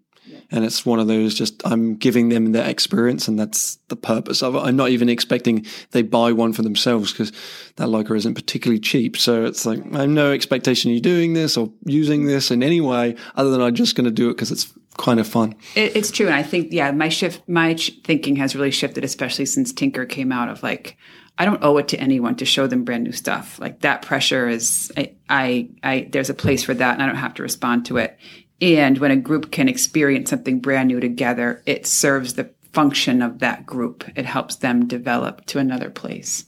And 0.49 0.63
it's 0.63 0.85
one 0.85 0.99
of 0.99 1.07
those 1.07 1.35
just, 1.35 1.61
I'm 1.65 1.95
giving 1.95 2.29
them 2.29 2.53
that 2.53 2.69
experience 2.69 3.27
and 3.27 3.37
that's 3.37 3.77
the 3.89 3.95
purpose 3.95 4.41
of 4.41 4.55
it. 4.55 4.59
I'm 4.59 4.75
not 4.75 4.89
even 4.89 5.09
expecting 5.09 5.65
they 5.91 6.01
buy 6.01 6.31
one 6.31 6.53
for 6.53 6.61
themselves 6.61 7.11
because 7.11 7.31
that 7.75 7.89
lycra 7.89 8.17
isn't 8.17 8.35
particularly 8.35 8.79
cheap. 8.79 9.17
So 9.17 9.45
it's 9.45 9.65
like, 9.65 9.79
I 9.93 10.01
have 10.01 10.09
no 10.09 10.31
expectation 10.31 10.91
of 10.91 10.95
you 10.95 11.01
doing 11.01 11.33
this 11.33 11.57
or 11.57 11.71
using 11.85 12.25
this 12.25 12.49
in 12.49 12.63
any 12.63 12.81
way 12.81 13.15
other 13.35 13.49
than 13.49 13.61
I'm 13.61 13.75
just 13.75 13.95
going 13.95 14.05
to 14.05 14.11
do 14.11 14.29
it 14.29 14.35
because 14.35 14.51
it's 14.51 14.73
kind 14.97 15.19
of 15.19 15.27
fun. 15.27 15.55
It, 15.75 15.95
it's 15.95 16.11
true, 16.11 16.25
and 16.25 16.35
I 16.35 16.43
think 16.43 16.71
yeah, 16.71 16.91
my 16.91 17.09
shift, 17.09 17.47
my 17.47 17.75
thinking 17.75 18.35
has 18.37 18.55
really 18.55 18.71
shifted, 18.71 19.03
especially 19.03 19.45
since 19.45 19.71
Tinker 19.71 20.05
came 20.05 20.31
out. 20.31 20.49
Of 20.49 20.63
like, 20.63 20.97
I 21.37 21.45
don't 21.45 21.63
owe 21.63 21.77
it 21.77 21.87
to 21.89 21.99
anyone 21.99 22.35
to 22.37 22.45
show 22.45 22.67
them 22.67 22.83
brand 22.83 23.03
new 23.03 23.11
stuff. 23.11 23.59
Like 23.59 23.81
that 23.81 24.01
pressure 24.01 24.49
is, 24.49 24.91
I, 24.97 25.13
I, 25.29 25.69
I 25.83 26.07
there's 26.11 26.29
a 26.29 26.33
place 26.33 26.63
for 26.63 26.73
that, 26.73 26.93
and 26.93 27.03
I 27.03 27.05
don't 27.05 27.15
have 27.15 27.35
to 27.35 27.43
respond 27.43 27.85
to 27.85 27.97
it. 27.97 28.17
And 28.59 28.97
when 28.97 29.11
a 29.11 29.15
group 29.15 29.51
can 29.51 29.69
experience 29.69 30.29
something 30.29 30.59
brand 30.59 30.87
new 30.87 30.99
together, 30.99 31.61
it 31.65 31.85
serves 31.85 32.33
the 32.33 32.51
function 32.73 33.21
of 33.21 33.39
that 33.39 33.65
group. 33.65 34.03
It 34.15 34.25
helps 34.25 34.55
them 34.55 34.87
develop 34.87 35.45
to 35.47 35.59
another 35.59 35.89
place. 35.89 36.45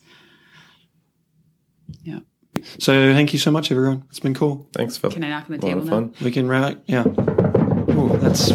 Yeah. 2.03 2.19
So 2.79 3.13
thank 3.13 3.33
you 3.33 3.39
so 3.39 3.51
much, 3.51 3.71
everyone. 3.71 4.03
It's 4.09 4.19
been 4.19 4.33
cool. 4.33 4.67
Thanks, 4.73 4.97
Phil. 4.97 5.11
Can 5.11 5.23
I 5.23 5.29
knock 5.29 5.45
on 5.49 5.57
the 5.57 5.59
table 5.59 5.83
now? 5.83 6.09
We 6.21 6.31
can 6.31 6.47
wrap. 6.47 6.77
Yeah. 6.87 7.03
Oh, 7.07 8.17
that's 8.21 8.51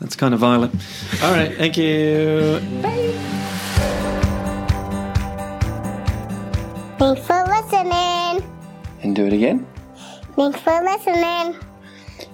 that's 0.00 0.16
kind 0.16 0.34
of 0.34 0.40
violent. 0.40 0.74
All 1.22 1.32
right, 1.32 1.54
thank 1.56 1.76
you. 1.76 2.60
Bye. 2.82 3.12
Thanks 6.98 7.26
for 7.26 7.44
listening. 7.44 8.48
And 9.02 9.16
do 9.16 9.26
it 9.26 9.32
again. 9.32 9.66
Thanks 10.36 10.60
for 10.60 10.80
listening. 10.82 11.71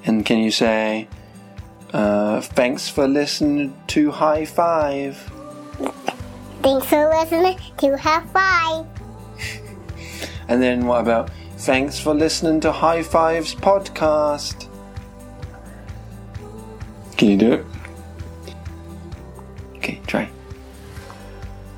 And 0.08 0.24
can 0.24 0.38
you 0.38 0.50
say, 0.50 1.06
uh, 1.92 2.40
thanks 2.40 2.88
for 2.88 3.06
listening 3.06 3.76
to 3.88 4.10
High 4.10 4.46
Five? 4.46 5.18
Thanks 6.62 6.86
for 6.86 7.10
listening 7.10 7.58
to 7.76 7.96
High 7.98 8.24
Five. 8.32 8.86
And 10.48 10.62
then 10.62 10.86
what 10.86 11.02
about, 11.02 11.28
thanks 11.58 12.00
for 12.00 12.14
listening 12.14 12.60
to 12.60 12.72
High 12.72 13.02
Five's 13.02 13.54
podcast? 13.54 14.66
Can 17.18 17.28
you 17.28 17.36
do 17.36 17.52
it? 17.52 17.66
Okay, 19.76 20.00
try. 20.06 20.30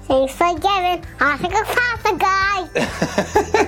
Thanks 0.05 0.35
for 0.35 0.55
giving. 0.55 1.05
I 1.19 1.37
think 1.37 1.53
a 1.53 1.65
pasta 1.65 2.17
guy. 2.17 3.57